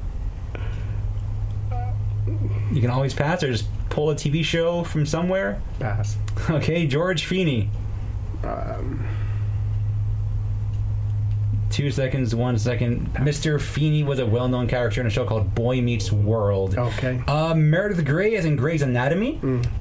You 2.72 2.80
can 2.80 2.90
always 2.90 3.14
pass 3.14 3.42
or 3.42 3.52
just 3.52 3.66
pull 3.90 4.10
a 4.10 4.14
TV 4.14 4.44
show 4.44 4.82
from 4.84 5.06
somewhere. 5.06 5.60
Pass. 5.78 6.16
Okay, 6.50 6.86
George 6.86 7.24
Feeny. 7.24 7.70
Um, 8.42 9.06
Two 11.74 11.90
seconds, 11.90 12.36
one 12.36 12.56
second. 12.56 13.12
Mr. 13.14 13.60
Feeny 13.60 14.04
was 14.04 14.20
a 14.20 14.26
well 14.26 14.46
known 14.46 14.68
character 14.68 15.00
in 15.00 15.08
a 15.08 15.10
show 15.10 15.24
called 15.24 15.56
Boy 15.56 15.80
Meets 15.80 16.12
World. 16.12 16.78
Okay. 16.78 17.20
Uh, 17.26 17.52
Meredith 17.52 18.04
Grey 18.04 18.34
is 18.34 18.44
in 18.44 18.54
Grey's 18.54 18.80
Anatomy. 18.82 19.40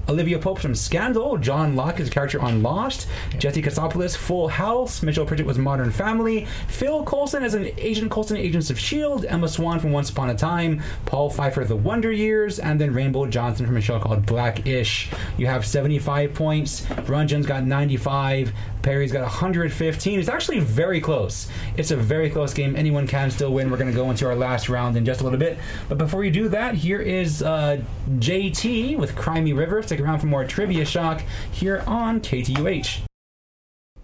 Olivia 0.09 0.39
Pope 0.39 0.57
from 0.57 0.73
Scandal. 0.73 1.37
John 1.37 1.75
Locke 1.75 1.99
is 1.99 2.07
a 2.07 2.11
character 2.11 2.41
on 2.41 2.63
Lost. 2.63 3.07
Jesse 3.37 3.61
Katsopolis, 3.61 4.17
Full 4.17 4.47
House. 4.47 5.03
Mitchell 5.03 5.23
Pritchett 5.23 5.45
was 5.45 5.59
Modern 5.59 5.91
Family. 5.91 6.47
Phil 6.67 7.05
Coulson 7.05 7.43
as 7.43 7.53
an 7.53 7.69
Agent 7.77 8.09
Coulson, 8.09 8.37
Agents 8.37 8.71
of 8.71 8.77
S.H.I.E.L.D. 8.77 9.27
Emma 9.27 9.47
Swan 9.47 9.79
from 9.79 9.91
Once 9.91 10.09
Upon 10.09 10.31
a 10.31 10.35
Time. 10.35 10.81
Paul 11.05 11.29
Pfeiffer, 11.29 11.63
The 11.63 11.75
Wonder 11.75 12.11
Years. 12.11 12.57
And 12.57 12.81
then 12.81 12.91
Rainbow 12.91 13.27
Johnson 13.27 13.67
from 13.67 13.77
a 13.77 13.81
show 13.81 13.99
called 13.99 14.25
Blackish. 14.25 15.11
You 15.37 15.45
have 15.45 15.63
75 15.63 16.33
points. 16.33 16.81
Ranjan's 17.05 17.45
got 17.45 17.65
95. 17.67 18.51
Perry's 18.83 19.11
got 19.11 19.21
115. 19.21 20.19
It's 20.19 20.29
actually 20.29 20.59
very 20.59 21.01
close. 21.01 21.47
It's 21.77 21.91
a 21.91 21.95
very 21.95 22.29
close 22.29 22.53
game. 22.53 22.75
Anyone 22.75 23.07
can 23.07 23.31
still 23.31 23.53
win. 23.53 23.71
We're 23.71 23.77
going 23.77 23.89
to 23.89 23.95
go 23.95 24.11
into 24.11 24.27
our 24.27 24.35
last 24.35 24.69
round 24.69 24.95
in 24.95 25.05
just 25.05 25.21
a 25.21 25.23
little 25.23 25.39
bit. 25.39 25.57
But 25.89 25.97
before 25.97 26.19
we 26.19 26.29
do 26.29 26.49
that, 26.49 26.75
here 26.75 26.99
is 26.99 27.41
uh, 27.41 27.81
JT 28.09 28.97
with 28.97 29.15
Crimey 29.15 29.57
River. 29.57 29.81
Stick 29.81 29.99
around 29.99 30.19
for 30.19 30.27
more 30.27 30.45
Trivia 30.45 30.85
Shock 30.85 31.23
here 31.51 31.83
on 31.87 32.19
KTUH. 32.19 33.03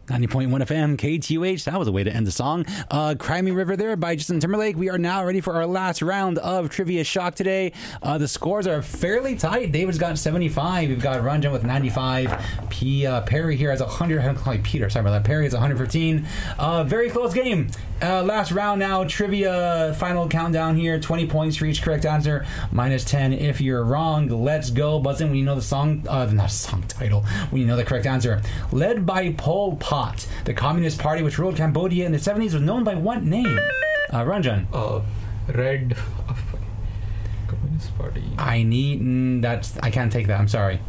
90.1 0.09 0.49
FM, 0.49 0.97
KTUH. 0.97 1.65
That 1.65 1.77
was 1.77 1.87
a 1.87 1.91
way 1.91 2.03
to 2.03 2.11
end 2.11 2.25
the 2.25 2.31
song. 2.31 2.65
Uh, 2.89 3.13
River 3.19 3.77
there 3.77 3.95
by 3.95 4.15
Justin 4.15 4.39
Timberlake. 4.39 4.75
We 4.75 4.89
are 4.89 4.97
now 4.97 5.23
ready 5.23 5.39
for 5.39 5.53
our 5.53 5.67
last 5.67 6.01
round 6.01 6.39
of 6.39 6.69
Trivia 6.69 7.03
Shock 7.03 7.35
today. 7.35 7.73
Uh, 8.01 8.17
the 8.17 8.27
scores 8.27 8.65
are 8.65 8.81
fairly 8.81 9.35
tight. 9.35 9.71
David's 9.71 9.99
got 9.99 10.17
75. 10.17 10.89
We've 10.89 11.01
got 11.01 11.21
Ranjan 11.21 11.51
with 11.51 11.63
95. 11.63 12.43
P, 12.69 13.05
uh, 13.05 13.21
Perry 13.21 13.55
here 13.55 13.69
has 13.69 13.81
100. 13.81 14.19
I'm 14.21 14.35
calling 14.37 14.63
Peter. 14.63 14.89
Sorry 14.89 15.01
about 15.01 15.11
that. 15.11 15.23
Perry 15.25 15.43
has 15.43 15.53
115. 15.53 16.27
Uh, 16.57 16.83
very 16.83 17.09
close 17.09 17.33
game. 17.33 17.67
Uh, 18.01 18.23
last 18.23 18.51
round 18.51 18.79
now. 18.79 19.03
Trivia 19.03 19.93
final 19.97 20.27
countdown 20.27 20.75
here. 20.75 20.99
20 20.99 21.27
points 21.27 21.57
for 21.57 21.65
each 21.65 21.81
correct 21.81 22.05
answer. 22.05 22.45
Minus 22.71 23.03
10 23.03 23.33
if 23.33 23.59
you're 23.61 23.83
wrong. 23.83 24.27
Let's 24.27 24.69
go. 24.69 24.99
Buzz 24.99 25.21
in 25.21 25.27
when 25.27 25.37
you 25.37 25.43
know 25.43 25.55
the 25.55 25.61
song, 25.61 26.05
uh, 26.07 26.25
not 26.27 26.49
song 26.49 26.83
title, 26.87 27.21
when 27.49 27.61
you 27.61 27.67
know 27.67 27.75
the 27.75 27.83
correct 27.83 28.05
answer. 28.05 28.41
Led 28.71 29.05
by 29.05 29.33
Pol 29.33 29.75
Pot, 29.75 29.98
the 30.45 30.53
Communist 30.53 30.99
Party 30.99 31.23
which 31.23 31.37
ruled 31.37 31.55
Cambodia 31.55 32.05
in 32.05 32.11
the 32.11 32.17
70s 32.17 32.53
was 32.53 32.61
known 32.61 32.83
by 32.83 32.95
what 32.95 33.23
name? 33.23 33.59
Uh, 34.11 34.23
Ranjan. 34.23 34.65
Uh, 34.73 35.01
red. 35.53 35.95
Uh, 36.27 36.35
Communist 37.47 37.97
Party. 37.97 38.23
I 38.37 38.63
need. 38.63 39.01
Mm, 39.01 39.41
that's. 39.41 39.77
I 39.79 39.91
can't 39.91 40.11
take 40.11 40.27
that. 40.27 40.39
I'm 40.39 40.47
sorry. 40.47 40.79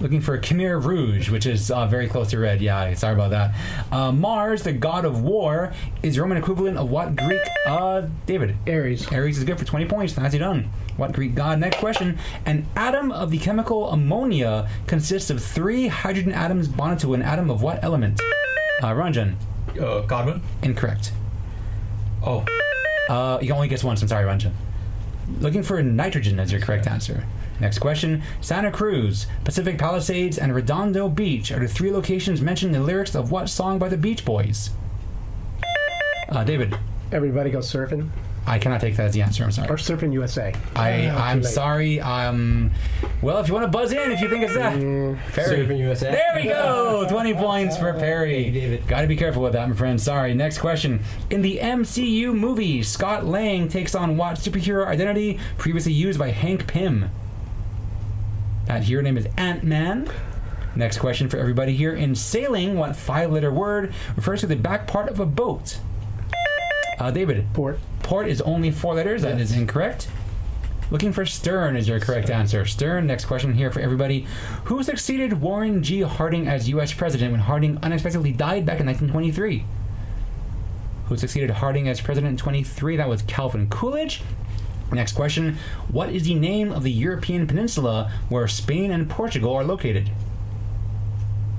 Looking 0.00 0.20
for 0.20 0.36
Khmer 0.36 0.82
Rouge, 0.82 1.30
which 1.30 1.46
is 1.46 1.70
uh, 1.70 1.86
very 1.86 2.08
close 2.08 2.30
to 2.30 2.38
red. 2.38 2.60
Yeah, 2.60 2.92
sorry 2.94 3.14
about 3.14 3.30
that. 3.30 3.54
Uh, 3.92 4.10
Mars, 4.10 4.64
the 4.64 4.72
god 4.72 5.04
of 5.04 5.22
war, 5.22 5.72
is 6.02 6.18
Roman 6.18 6.38
equivalent 6.38 6.76
of 6.76 6.90
what 6.90 7.14
Greek? 7.14 7.40
Uh, 7.66 8.08
David. 8.26 8.56
Ares. 8.66 9.06
Ares 9.12 9.38
is 9.38 9.44
good 9.44 9.58
for 9.58 9.64
20 9.64 9.86
points. 9.86 10.16
Nicely 10.16 10.40
done. 10.40 10.70
What 10.96 11.12
Greek 11.12 11.34
god? 11.34 11.58
Next 11.58 11.78
question. 11.78 12.18
An 12.44 12.66
atom 12.76 13.10
of 13.10 13.30
the 13.30 13.38
chemical 13.38 13.90
ammonia 13.90 14.68
consists 14.86 15.30
of 15.30 15.42
three 15.42 15.88
hydrogen 15.88 16.32
atoms 16.32 16.68
bonded 16.68 17.00
to 17.00 17.14
an 17.14 17.22
atom 17.22 17.50
of 17.50 17.62
what 17.62 17.82
element? 17.82 18.20
Uh, 18.82 18.92
Ranjan. 18.92 19.36
Uh, 19.80 20.02
carbon. 20.02 20.42
Incorrect. 20.62 21.12
Oh. 22.24 22.44
Uh, 23.08 23.38
you 23.40 23.52
only 23.52 23.68
guess 23.68 23.82
once. 23.82 24.02
I'm 24.02 24.08
sorry, 24.08 24.24
Ranjan. 24.24 24.52
Looking 25.40 25.62
for 25.62 25.82
nitrogen 25.82 26.38
as 26.38 26.52
your 26.52 26.60
correct 26.60 26.86
answer. 26.86 27.24
Next 27.60 27.78
question. 27.78 28.22
Santa 28.40 28.70
Cruz, 28.70 29.26
Pacific 29.44 29.78
Palisades, 29.78 30.38
and 30.38 30.54
Redondo 30.54 31.08
Beach 31.08 31.52
are 31.52 31.60
the 31.60 31.68
three 31.68 31.92
locations 31.92 32.40
mentioned 32.40 32.74
in 32.74 32.80
the 32.82 32.86
lyrics 32.86 33.14
of 33.14 33.30
what 33.30 33.48
song 33.48 33.78
by 33.78 33.88
the 33.88 33.96
Beach 33.96 34.24
Boys? 34.24 34.70
Uh, 36.28 36.44
David. 36.44 36.76
Everybody 37.12 37.50
go 37.50 37.58
surfing 37.58 38.10
I 38.44 38.58
cannot 38.58 38.80
take 38.80 38.96
that 38.96 39.06
as 39.06 39.14
the 39.14 39.22
answer. 39.22 39.44
I'm 39.44 39.52
sorry. 39.52 39.68
or 39.68 39.76
surfing 39.76 40.12
USA. 40.14 40.52
I, 40.74 41.06
Ah, 41.06 41.28
I'm 41.28 41.38
too 41.40 41.44
late. 41.44 41.52
sorry. 41.54 42.00
Um, 42.00 42.72
well, 43.22 43.38
if 43.38 43.46
you 43.46 43.54
want 43.54 43.64
to 43.64 43.70
buzz 43.70 43.92
in, 43.92 44.10
if 44.10 44.20
you 44.20 44.28
think 44.28 44.42
it's 44.42 44.54
that. 44.54 44.72
Perry. 44.74 45.58
Surfing 45.64 45.78
USA. 45.78 46.10
There 46.10 46.32
we 46.42 46.44
go. 46.48 47.06
20 47.08 47.34
points 47.34 47.76
for 47.78 47.92
Perry. 47.94 48.42
Thank 48.44 48.54
you, 48.54 48.60
David. 48.60 48.86
Got 48.88 49.02
to 49.02 49.06
be 49.06 49.14
careful 49.16 49.42
with 49.42 49.52
that, 49.52 49.68
my 49.68 49.76
friend. 49.76 50.00
Sorry. 50.00 50.34
Next 50.34 50.58
question. 50.58 51.00
In 51.30 51.42
the 51.42 51.58
MCU 51.62 52.34
movie, 52.34 52.82
Scott 52.82 53.24
Lang 53.24 53.68
takes 53.68 53.94
on 53.94 54.16
what 54.16 54.36
superhero 54.36 54.86
identity 54.86 55.38
previously 55.56 55.92
used 55.92 56.18
by 56.18 56.30
Hank 56.32 56.66
Pym? 56.66 57.10
That 58.66 58.82
hero 58.84 59.02
name 59.02 59.16
is 59.16 59.28
Ant 59.36 59.62
Man. 59.62 60.10
Next 60.74 60.98
question 60.98 61.28
for 61.28 61.36
everybody 61.36 61.74
here. 61.76 61.92
In 61.92 62.14
sailing, 62.16 62.76
what 62.76 62.96
five 62.96 63.30
letter 63.30 63.52
word 63.52 63.92
refers 64.16 64.40
to 64.40 64.46
the 64.46 64.56
back 64.56 64.86
part 64.88 65.08
of 65.08 65.20
a 65.20 65.26
boat? 65.26 65.78
Uh, 66.98 67.10
David. 67.10 67.46
Port. 67.52 67.78
Port 68.02 68.28
is 68.28 68.40
only 68.42 68.70
four 68.70 68.94
letters. 68.94 69.22
That 69.22 69.40
is 69.40 69.52
incorrect. 69.52 70.08
Looking 70.90 71.12
for 71.12 71.24
Stern 71.24 71.76
is 71.76 71.88
your 71.88 72.00
correct 72.00 72.28
answer. 72.28 72.66
Stern. 72.66 73.06
Next 73.06 73.24
question 73.24 73.54
here 73.54 73.70
for 73.72 73.80
everybody. 73.80 74.26
Who 74.64 74.82
succeeded 74.82 75.40
Warren 75.40 75.82
G. 75.82 76.02
Harding 76.02 76.46
as 76.46 76.68
U.S. 76.68 76.92
president 76.92 77.32
when 77.32 77.40
Harding 77.40 77.78
unexpectedly 77.82 78.32
died 78.32 78.66
back 78.66 78.78
in 78.78 78.86
1923? 78.86 79.64
Who 81.06 81.16
succeeded 81.16 81.48
Harding 81.50 81.88
as 81.88 82.02
president 82.02 82.32
in 82.32 82.36
23? 82.36 82.96
That 82.96 83.08
was 83.08 83.22
Calvin 83.22 83.70
Coolidge. 83.70 84.22
Next 84.92 85.12
question. 85.12 85.56
What 85.88 86.10
is 86.10 86.24
the 86.24 86.34
name 86.34 86.70
of 86.70 86.82
the 86.82 86.92
European 86.92 87.46
peninsula 87.46 88.12
where 88.28 88.46
Spain 88.46 88.90
and 88.90 89.08
Portugal 89.08 89.54
are 89.54 89.64
located? 89.64 90.10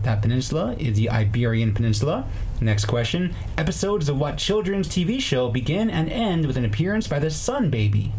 That 0.03 0.21
peninsula 0.21 0.75
is 0.77 0.97
the 0.97 1.09
Iberian 1.09 1.73
Peninsula. 1.73 2.25
Next 2.59 2.85
question. 2.85 3.33
Episodes 3.57 4.09
of 4.09 4.19
what 4.19 4.37
children's 4.37 4.89
TV 4.89 5.19
show 5.19 5.49
begin 5.49 5.89
and 5.89 6.09
end 6.09 6.45
with 6.45 6.57
an 6.57 6.65
appearance 6.65 7.07
by 7.07 7.19
the 7.19 7.31
Sun 7.31 7.69
Baby? 7.69 8.11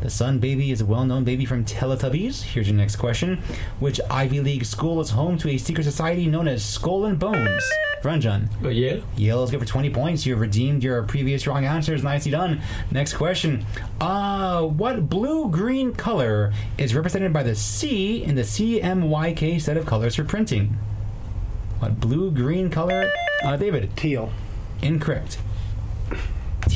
The 0.00 0.10
Sun 0.10 0.40
Baby 0.40 0.72
is 0.72 0.80
a 0.80 0.86
well 0.86 1.04
known 1.04 1.22
baby 1.22 1.44
from 1.44 1.64
Teletubbies. 1.64 2.42
Here's 2.42 2.68
your 2.68 2.76
next 2.76 2.96
question. 2.96 3.42
Which 3.78 4.00
Ivy 4.10 4.40
League 4.40 4.64
school 4.64 5.00
is 5.00 5.10
home 5.10 5.38
to 5.38 5.48
a 5.48 5.56
secret 5.56 5.84
society 5.84 6.26
known 6.26 6.48
as 6.48 6.64
Skull 6.64 7.06
and 7.06 7.18
Bones? 7.18 7.64
Ranjan. 8.06 8.48
Uh, 8.64 8.68
Yale. 8.68 9.02
Yale 9.16 9.44
is 9.44 9.50
good 9.50 9.60
for 9.60 9.66
20 9.66 9.90
points. 9.90 10.24
You've 10.24 10.40
redeemed 10.40 10.82
your 10.82 11.02
previous 11.02 11.46
wrong 11.46 11.64
answers. 11.64 12.02
Nicely 12.02 12.30
done. 12.30 12.62
Next 12.90 13.14
question. 13.14 13.66
Uh, 14.00 14.62
what 14.62 15.08
blue 15.08 15.50
green 15.50 15.92
color 15.92 16.52
is 16.78 16.94
represented 16.94 17.32
by 17.32 17.42
the 17.42 17.54
C 17.54 18.22
in 18.22 18.34
the 18.34 18.42
CMYK 18.42 19.60
set 19.60 19.76
of 19.76 19.86
colors 19.86 20.14
for 20.16 20.24
printing? 20.24 20.78
What 21.80 22.00
blue 22.00 22.30
green 22.30 22.70
color? 22.70 23.10
Uh, 23.44 23.56
David. 23.56 23.96
Teal. 23.96 24.30
Incorrect. 24.82 25.38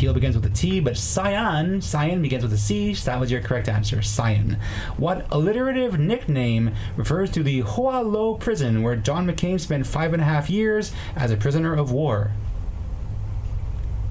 Teal 0.00 0.14
begins 0.14 0.34
with 0.34 0.46
a 0.46 0.48
T, 0.48 0.80
but 0.80 0.96
cyan, 0.96 1.82
cyan 1.82 2.22
begins 2.22 2.42
with 2.42 2.54
a 2.54 2.56
C. 2.56 2.94
So 2.94 3.10
that 3.10 3.20
was 3.20 3.30
your 3.30 3.42
correct 3.42 3.68
answer, 3.68 4.00
cyan. 4.00 4.58
What 4.96 5.26
alliterative 5.30 5.98
nickname 5.98 6.74
refers 6.96 7.30
to 7.32 7.42
the 7.42 7.60
Hoa 7.60 8.00
Lo 8.00 8.32
prison 8.36 8.82
where 8.82 8.96
John 8.96 9.26
McCain 9.26 9.60
spent 9.60 9.86
five 9.86 10.14
and 10.14 10.22
a 10.22 10.24
half 10.24 10.48
years 10.48 10.92
as 11.14 11.30
a 11.30 11.36
prisoner 11.36 11.74
of 11.74 11.92
war? 11.92 12.30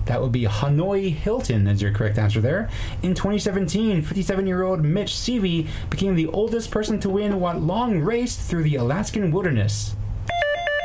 That 0.05 0.21
would 0.21 0.31
be 0.31 0.43
Hanoi 0.43 1.11
Hilton, 1.11 1.65
is 1.65 1.81
your 1.81 1.91
correct 1.91 2.19
answer 2.19 2.39
there. 2.39 2.69
In 3.01 3.15
2017, 3.15 4.03
57 4.03 4.45
year 4.45 4.61
old 4.61 4.83
Mitch 4.85 5.13
Seavey 5.13 5.67
became 5.89 6.13
the 6.13 6.27
oldest 6.27 6.69
person 6.69 6.99
to 6.99 7.09
win 7.09 7.39
what 7.39 7.63
long 7.63 7.99
race 7.99 8.35
through 8.35 8.61
the 8.61 8.75
Alaskan 8.75 9.31
wilderness? 9.31 9.95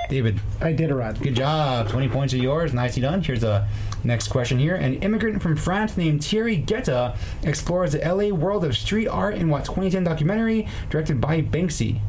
David. 0.08 0.40
I 0.60 0.72
did 0.72 0.90
Iditarod. 0.90 1.20
Good 1.22 1.36
job. 1.36 1.88
20 1.88 2.08
points 2.08 2.32
are 2.34 2.38
yours. 2.38 2.72
Nicely 2.72 3.02
done. 3.02 3.22
Here's 3.22 3.44
a 3.44 3.68
next 4.04 4.28
question 4.28 4.58
here. 4.58 4.74
An 4.74 4.94
immigrant 4.94 5.42
from 5.42 5.56
France 5.56 5.96
named 5.96 6.24
Thierry 6.24 6.58
Guetta 6.58 7.16
explores 7.42 7.92
the 7.92 7.98
LA 7.98 8.34
world 8.34 8.64
of 8.64 8.76
street 8.76 9.08
art 9.08 9.34
in 9.34 9.48
what 9.48 9.64
2010 9.64 10.04
documentary 10.04 10.68
directed 10.90 11.20
by 11.20 11.42
Banksy. 11.42 12.00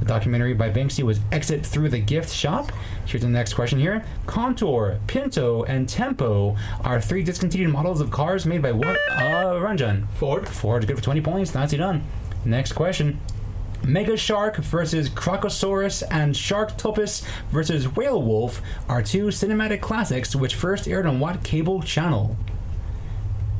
The 0.00 0.06
documentary 0.06 0.54
by 0.54 0.70
Banksy 0.70 1.02
was 1.02 1.20
Exit 1.32 1.64
Through 1.64 1.88
the 1.88 1.98
Gift 1.98 2.30
Shop. 2.30 2.70
Here's 3.06 3.22
the 3.22 3.28
next 3.28 3.54
question 3.54 3.78
here. 3.78 4.04
Contour, 4.26 4.98
Pinto, 5.06 5.62
and 5.64 5.88
Tempo 5.88 6.56
are 6.82 7.00
three 7.00 7.22
discontinued 7.22 7.70
models 7.70 8.00
of 8.00 8.10
cars 8.10 8.44
made 8.44 8.60
by 8.60 8.72
what? 8.72 8.98
Uh, 9.10 9.54
Ranjan. 9.60 10.06
Ford. 10.10 10.48
Ford, 10.48 10.86
good 10.86 10.96
for 10.96 11.02
20 11.02 11.20
points. 11.20 11.54
Nicely 11.54 11.78
done. 11.78 12.04
Next 12.44 12.72
question. 12.72 13.18
Mega 13.84 14.16
Shark 14.16 14.56
versus 14.56 15.10
Crocosaurus 15.10 16.02
and 16.10 16.34
Sharktopus 16.34 17.22
versus 17.50 17.94
Whale 17.94 18.22
Wolf 18.22 18.62
are 18.88 19.02
two 19.02 19.26
cinematic 19.26 19.82
classics 19.82 20.34
which 20.34 20.54
first 20.54 20.88
aired 20.88 21.04
on 21.04 21.20
what 21.20 21.44
cable 21.44 21.82
channel? 21.82 22.36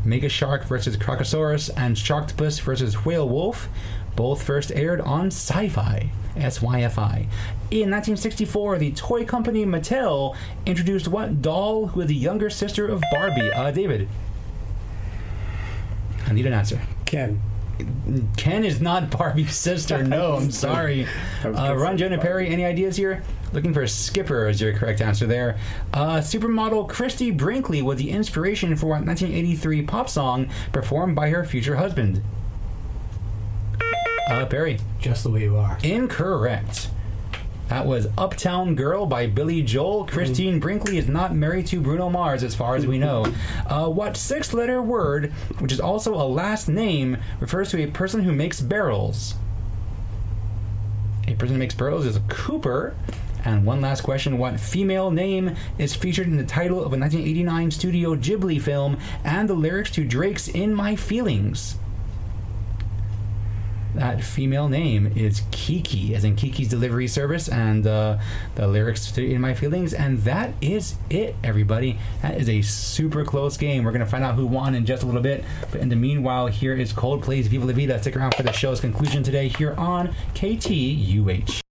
Mega 0.03 0.31
Shark 0.31 0.65
versus 0.65 0.97
Crocosaurus 0.97 1.71
and 1.77 1.97
Sharktopus 1.97 2.61
versus 2.63 3.05
Whale 3.05 3.29
Wolf 3.29 3.69
both 4.17 4.43
first 4.43 4.73
aired 4.73 5.01
on 5.03 5.27
Sci 5.27 5.69
Fi. 5.69 6.11
SYFI. 6.37 7.29
In 7.71 7.91
1964, 7.91 8.79
the 8.79 8.91
toy 8.93 9.25
company 9.25 9.65
Mattel 9.65 10.35
introduced 10.67 11.07
what 11.07 11.43
doll 11.43 11.89
who 11.89 12.01
is 12.01 12.09
the 12.09 12.15
younger 12.15 12.51
sister 12.51 12.89
of 12.89 13.03
Barbie? 13.13 13.53
Uh, 13.53 13.71
David. 13.71 14.09
I 16.27 16.33
need 16.33 16.47
an 16.47 16.53
answer. 16.53 16.81
Ken. 17.05 17.41
Ken 18.37 18.65
is 18.65 18.81
not 18.81 19.11
Barbie's 19.11 19.55
sister. 19.55 20.03
No, 20.03 20.35
I'm 20.37 20.51
sorry. 20.51 21.07
Uh, 21.45 21.75
Ron, 21.77 21.99
Jonah 21.99 22.19
Perry, 22.19 22.49
any 22.49 22.65
ideas 22.65 22.97
here? 22.97 23.23
Looking 23.53 23.73
for 23.73 23.83
a 23.83 23.89
Skipper 23.89 24.49
is 24.49 24.61
your 24.61 24.73
correct 24.75 25.01
answer 25.01 25.27
there. 25.27 25.59
Uh, 25.93 26.17
supermodel 26.19 26.89
Christie 26.89 27.31
Brinkley 27.31 27.83
was 27.83 27.99
the 27.99 28.11
inspiration 28.11 28.77
for 28.77 28.87
a 28.87 29.01
1983 29.01 29.83
pop 29.83 30.09
song 30.09 30.51
performed 30.73 31.15
by 31.15 31.31
her 31.31 31.45
future 31.45 31.77
husband. 31.77 32.23
Uh, 34.29 34.47
Perry. 34.47 34.79
Just 35.01 35.23
the 35.23 35.31
way 35.31 35.43
you 35.43 35.57
are. 35.57 35.79
Incorrect. 35.83 36.89
That 37.69 37.87
was 37.87 38.09
Uptown 38.19 38.75
Girl 38.75 39.07
by 39.07 39.27
Billy 39.27 39.63
Joel. 39.63 40.05
Christine 40.05 40.61
Brinkley 40.61 40.99
is 40.99 41.09
not 41.09 41.35
married 41.35 41.67
to 41.69 41.81
Bruno 41.81 42.11
Mars, 42.11 42.43
as 42.43 42.55
far 42.55 42.77
as 42.77 42.87
we 42.87 42.99
know. 42.99 43.27
Uh, 43.67 43.89
what 43.89 44.19
six 44.19 44.53
letter 44.53 44.83
word, 44.83 45.33
which 45.61 45.73
is 45.73 45.81
also 45.81 46.15
a 46.15 46.29
last 46.29 46.69
name, 46.69 47.17
refers 47.41 47.71
to 47.71 47.83
a 47.83 47.91
person 47.91 48.23
who 48.23 48.33
makes 48.33 48.61
barrels? 48.61 49.35
A 51.27 51.35
person 51.35 51.55
who 51.55 51.59
makes 51.59 51.75
barrels 51.75 52.05
is 52.05 52.17
a 52.17 52.23
Cooper. 52.29 52.95
And 53.47 53.65
one 53.65 53.81
last 53.81 54.03
question 54.03 54.39
What 54.39 54.61
female 54.61 55.11
name 55.11 55.57
is 55.79 55.95
featured 55.95 56.27
in 56.27 56.37
the 56.37 56.45
title 56.45 56.79
of 56.79 56.93
a 56.93 56.99
1989 56.99 57.71
Studio 57.71 58.15
Ghibli 58.15 58.61
film 58.61 58.99
and 59.25 59.49
the 59.49 59.55
lyrics 59.55 59.91
to 59.93 60.05
Drake's 60.05 60.49
In 60.49 60.75
My 60.75 60.97
Feelings? 60.97 61.77
That 63.95 64.23
female 64.23 64.69
name 64.69 65.13
is 65.15 65.43
Kiki, 65.51 66.15
as 66.15 66.25
in 66.25 66.37
Kiki's 66.37 66.69
Delivery 66.69 67.09
Service, 67.09 67.49
and 67.49 67.87
uh, 67.87 68.19
the 68.55 68.67
lyrics 68.67 69.11
to 69.13 69.25
In 69.25 69.41
My 69.41 69.55
Feelings. 69.55 69.95
And 69.95 70.19
that 70.21 70.55
is 70.61 70.97
it, 71.11 71.37
everybody. 71.43 71.99
That 72.23 72.37
is 72.37 72.49
a 72.49 72.63
super 72.63 73.25
close 73.25 73.57
game. 73.57 73.85
We're 73.85 73.93
going 73.93 74.05
to 74.05 74.11
find 74.11 74.25
out 74.25 74.35
who 74.35 74.47
won 74.47 74.75
in 74.75 74.85
just 74.87 75.03
a 75.03 75.07
little 75.07 75.23
bit. 75.23 75.45
But 75.71 75.81
in 75.81 75.89
the 75.89 75.97
meanwhile, 75.97 76.49
here 76.49 76.75
is 76.75 76.93
Coldplay's 76.93 77.47
Viva 77.47 77.67
La 77.67 77.73
Vida. 77.73 78.01
Stick 78.01 78.17
around 78.17 78.35
for 78.35 78.43
the 78.43 78.53
show's 78.53 78.81
conclusion 78.81 79.23
today 79.23 79.49
here 79.49 79.75
on 79.75 80.15
KTUH. 80.35 81.64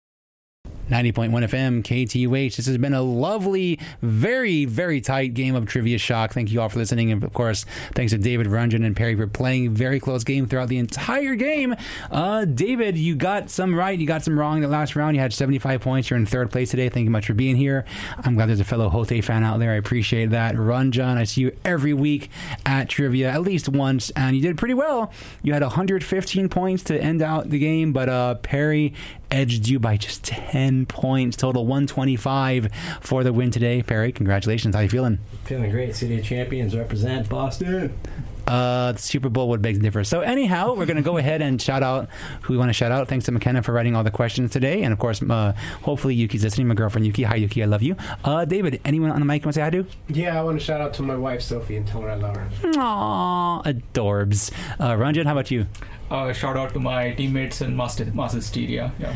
90.1 0.90 1.30
FM, 1.30 1.82
KTUH. 1.82 2.56
This 2.56 2.66
has 2.66 2.78
been 2.78 2.94
a 2.94 3.02
lovely, 3.02 3.78
very, 4.02 4.64
very 4.64 5.00
tight 5.00 5.34
game 5.34 5.54
of 5.54 5.66
Trivia 5.66 5.98
Shock. 5.98 6.32
Thank 6.32 6.50
you 6.50 6.60
all 6.60 6.68
for 6.68 6.78
listening. 6.78 7.12
And 7.12 7.22
of 7.22 7.32
course, 7.32 7.64
thanks 7.94 8.12
to 8.12 8.18
David 8.18 8.46
Ranjan 8.46 8.84
and 8.84 8.96
Perry 8.96 9.16
for 9.16 9.26
playing 9.26 9.66
a 9.68 9.70
very 9.70 10.00
close 10.00 10.24
game 10.24 10.46
throughout 10.46 10.68
the 10.68 10.78
entire 10.78 11.34
game. 11.34 11.74
Uh, 12.10 12.44
David, 12.44 12.96
you 12.96 13.14
got 13.14 13.50
some 13.50 13.74
right, 13.74 13.98
you 13.98 14.06
got 14.06 14.22
some 14.22 14.38
wrong 14.38 14.56
in 14.56 14.62
the 14.62 14.68
last 14.68 14.96
round. 14.96 15.16
You 15.16 15.22
had 15.22 15.32
75 15.32 15.80
points. 15.80 16.10
You're 16.10 16.18
in 16.18 16.26
third 16.26 16.50
place 16.50 16.70
today. 16.70 16.88
Thank 16.88 17.04
you 17.04 17.10
much 17.10 17.26
for 17.26 17.34
being 17.34 17.56
here. 17.56 17.84
I'm 18.18 18.34
glad 18.34 18.48
there's 18.48 18.60
a 18.60 18.64
fellow 18.64 18.88
Hote 18.88 19.24
fan 19.24 19.44
out 19.44 19.58
there. 19.58 19.72
I 19.72 19.76
appreciate 19.76 20.30
that. 20.30 20.54
Ranjan, 20.54 21.16
I 21.16 21.24
see 21.24 21.42
you 21.42 21.56
every 21.64 21.94
week 21.94 22.30
at 22.66 22.88
Trivia, 22.88 23.30
at 23.30 23.42
least 23.42 23.68
once, 23.68 24.10
and 24.10 24.36
you 24.36 24.42
did 24.42 24.58
pretty 24.58 24.74
well. 24.74 25.12
You 25.42 25.52
had 25.52 25.62
115 25.62 26.48
points 26.48 26.82
to 26.84 27.00
end 27.00 27.22
out 27.22 27.50
the 27.50 27.58
game, 27.58 27.92
but 27.92 28.08
uh, 28.08 28.34
Perry 28.36 28.94
edged 29.32 29.66
you 29.66 29.80
by 29.80 29.96
just 29.96 30.22
10 30.24 30.86
points. 30.86 31.36
Total 31.36 31.64
125 31.64 32.68
for 33.00 33.24
the 33.24 33.32
win 33.32 33.50
today. 33.50 33.82
Perry 33.82 34.12
congratulations. 34.12 34.74
How 34.74 34.82
you 34.82 34.88
feeling? 34.88 35.18
Feeling 35.44 35.70
great. 35.70 35.96
City 35.96 36.18
of 36.18 36.24
Champions 36.24 36.76
represent 36.76 37.28
Boston. 37.28 37.98
uh 38.46 38.90
the 38.92 38.98
super 38.98 39.28
bowl 39.28 39.48
would 39.50 39.62
beg 39.62 39.76
to 39.76 39.80
differ. 39.80 40.02
So 40.04 40.20
anyhow 40.20 40.74
we're 40.74 40.84
going 40.86 40.96
to 40.96 41.02
go 41.02 41.16
ahead 41.16 41.40
and 41.42 41.62
shout 41.62 41.82
out 41.84 42.08
who 42.42 42.52
we 42.54 42.58
want 42.58 42.68
to 42.70 42.72
shout 42.72 42.90
out. 42.92 43.06
Thanks 43.08 43.24
to 43.26 43.32
mckenna 43.32 43.62
for 43.62 43.72
writing 43.72 43.94
all 43.96 44.02
the 44.04 44.10
questions 44.10 44.50
today. 44.50 44.82
And 44.82 44.92
of 44.92 44.98
course 44.98 45.22
uh, 45.22 45.52
hopefully 45.82 46.14
yuki's 46.14 46.42
listening. 46.44 46.66
My 46.66 46.74
girlfriend 46.74 47.06
yuki. 47.06 47.22
Hi 47.22 47.36
yuki. 47.36 47.62
I 47.62 47.66
love 47.66 47.82
you. 47.82 47.96
Uh 48.24 48.44
david 48.44 48.80
anyone 48.84 49.10
on 49.12 49.20
the 49.20 49.24
mic 49.26 49.44
want 49.44 49.54
to 49.54 49.58
say 49.60 49.62
hi 49.62 49.70
to? 49.70 49.86
Yeah, 50.08 50.38
I 50.38 50.42
want 50.42 50.58
to 50.58 50.64
shout 50.64 50.80
out 50.80 50.92
to 50.94 51.02
my 51.02 51.16
wife 51.16 51.40
Sophie 51.40 51.76
and 51.76 51.86
tell 51.86 52.02
her 52.02 52.10
I 52.10 52.16
love 52.16 52.36
her. 52.36 52.48
Aww, 52.72 53.62
adorbs. 53.64 54.52
Uh 54.80 54.92
ranjan 54.94 55.24
how 55.24 55.32
about 55.32 55.50
you 55.52 55.66
Uh, 56.12 56.30
shout 56.32 56.56
out 56.58 56.72
to 56.74 56.78
my 56.78 57.12
teammates 57.12 57.62
in 57.62 57.74
Master 57.74 58.04
Master 58.12 58.40
Styria. 58.42 58.92
Yeah. 58.98 59.14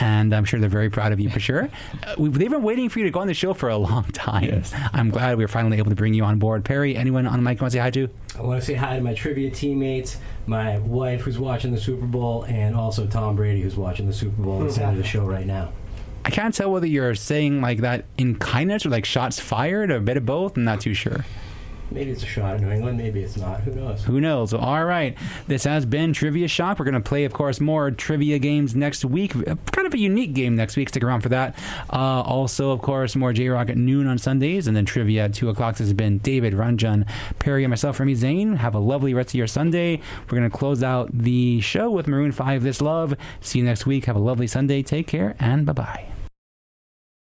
and 0.00 0.32
I'm 0.32 0.44
sure 0.46 0.58
they're 0.60 0.70
very 0.70 0.88
proud 0.88 1.12
of 1.12 1.20
you 1.20 1.28
for 1.28 1.40
sure. 1.40 1.68
Uh, 2.06 2.14
we've, 2.16 2.32
they've 2.38 2.50
been 2.50 2.62
waiting 2.62 2.88
for 2.88 3.00
you 3.00 3.04
to 3.04 3.10
go 3.10 3.20
on 3.20 3.26
the 3.26 3.34
show 3.34 3.52
for 3.52 3.68
a 3.68 3.76
long 3.76 4.04
time. 4.12 4.44
Yes. 4.44 4.72
I'm 4.92 5.10
glad 5.10 5.36
we 5.36 5.44
were 5.44 5.48
finally 5.48 5.76
able 5.78 5.90
to 5.90 5.96
bring 5.96 6.14
you 6.14 6.24
on 6.24 6.38
board. 6.38 6.64
Perry, 6.64 6.96
anyone 6.96 7.26
on 7.26 7.34
the 7.34 7.42
mic 7.42 7.60
want 7.60 7.72
to 7.72 7.76
say 7.76 7.82
hi 7.82 7.90
to? 7.90 8.08
I 8.38 8.42
want 8.42 8.60
to 8.60 8.66
say 8.66 8.74
hi 8.74 8.96
to 8.96 9.02
my 9.02 9.12
trivia 9.14 9.50
teammates, 9.50 10.16
my 10.46 10.78
wife 10.78 11.22
who's 11.22 11.38
watching 11.38 11.72
the 11.72 11.80
Super 11.80 12.06
Bowl, 12.06 12.44
and 12.44 12.74
also 12.76 13.06
Tom 13.06 13.34
Brady 13.36 13.60
who's 13.60 13.76
watching 13.76 14.06
the 14.06 14.12
Super 14.12 14.40
Bowl 14.40 14.56
and 14.58 14.66
listening 14.66 14.94
to 14.94 15.02
the 15.02 15.06
show 15.06 15.26
right 15.26 15.46
now. 15.46 15.72
I 16.24 16.30
can't 16.30 16.54
tell 16.54 16.70
whether 16.70 16.86
you're 16.86 17.14
saying 17.14 17.60
like 17.60 17.78
that 17.80 18.04
in 18.16 18.36
kindness 18.36 18.86
or 18.86 18.90
like 18.90 19.04
shots 19.04 19.40
fired 19.40 19.90
or 19.90 19.96
a 19.96 20.00
bit 20.00 20.16
of 20.16 20.24
both. 20.24 20.56
I'm 20.56 20.64
not 20.64 20.80
too 20.80 20.94
sure. 20.94 21.24
Maybe 21.90 22.10
it's 22.10 22.22
a 22.22 22.26
shot 22.26 22.54
at 22.54 22.60
New 22.60 22.70
England, 22.70 22.98
maybe 22.98 23.22
it's 23.22 23.36
not. 23.36 23.60
Who 23.60 23.72
knows? 23.72 24.04
Who 24.04 24.20
knows? 24.20 24.52
All 24.52 24.84
right. 24.84 25.16
This 25.46 25.64
has 25.64 25.86
been 25.86 26.12
Trivia 26.12 26.46
Shock. 26.46 26.78
We're 26.78 26.84
going 26.84 26.94
to 26.94 27.08
play, 27.08 27.24
of 27.24 27.32
course, 27.32 27.60
more 27.60 27.90
trivia 27.90 28.38
games 28.38 28.76
next 28.76 29.04
week. 29.04 29.32
Kind 29.32 29.86
of 29.86 29.94
a 29.94 29.98
unique 29.98 30.34
game 30.34 30.54
next 30.54 30.76
week. 30.76 30.90
Stick 30.90 31.02
around 31.02 31.22
for 31.22 31.30
that. 31.30 31.56
Uh, 31.90 32.20
also, 32.22 32.70
of 32.72 32.82
course, 32.82 33.16
more 33.16 33.32
J 33.32 33.48
Rock 33.48 33.70
at 33.70 33.76
noon 33.76 34.06
on 34.06 34.18
Sundays, 34.18 34.66
and 34.66 34.76
then 34.76 34.84
trivia 34.84 35.24
at 35.24 35.34
2 35.34 35.48
o'clock. 35.48 35.76
This 35.76 35.86
has 35.86 35.94
been 35.94 36.18
David, 36.18 36.52
Ranjan, 36.52 37.08
Perry, 37.38 37.64
and 37.64 37.70
myself, 37.70 37.98
Remy 38.00 38.14
Zane. 38.14 38.56
Have 38.56 38.74
a 38.74 38.78
lovely 38.78 39.14
rest 39.14 39.30
of 39.30 39.34
your 39.34 39.46
Sunday. 39.46 40.00
We're 40.30 40.38
going 40.38 40.50
to 40.50 40.56
close 40.56 40.82
out 40.82 41.10
the 41.12 41.60
show 41.60 41.90
with 41.90 42.06
Maroon 42.06 42.32
5 42.32 42.62
This 42.62 42.80
Love. 42.80 43.14
See 43.40 43.60
you 43.60 43.64
next 43.64 43.86
week. 43.86 44.04
Have 44.04 44.16
a 44.16 44.20
lovely 44.20 44.46
Sunday. 44.46 44.82
Take 44.82 45.06
care, 45.06 45.36
and 45.38 45.64
bye 45.64 45.72
bye. 45.72 46.17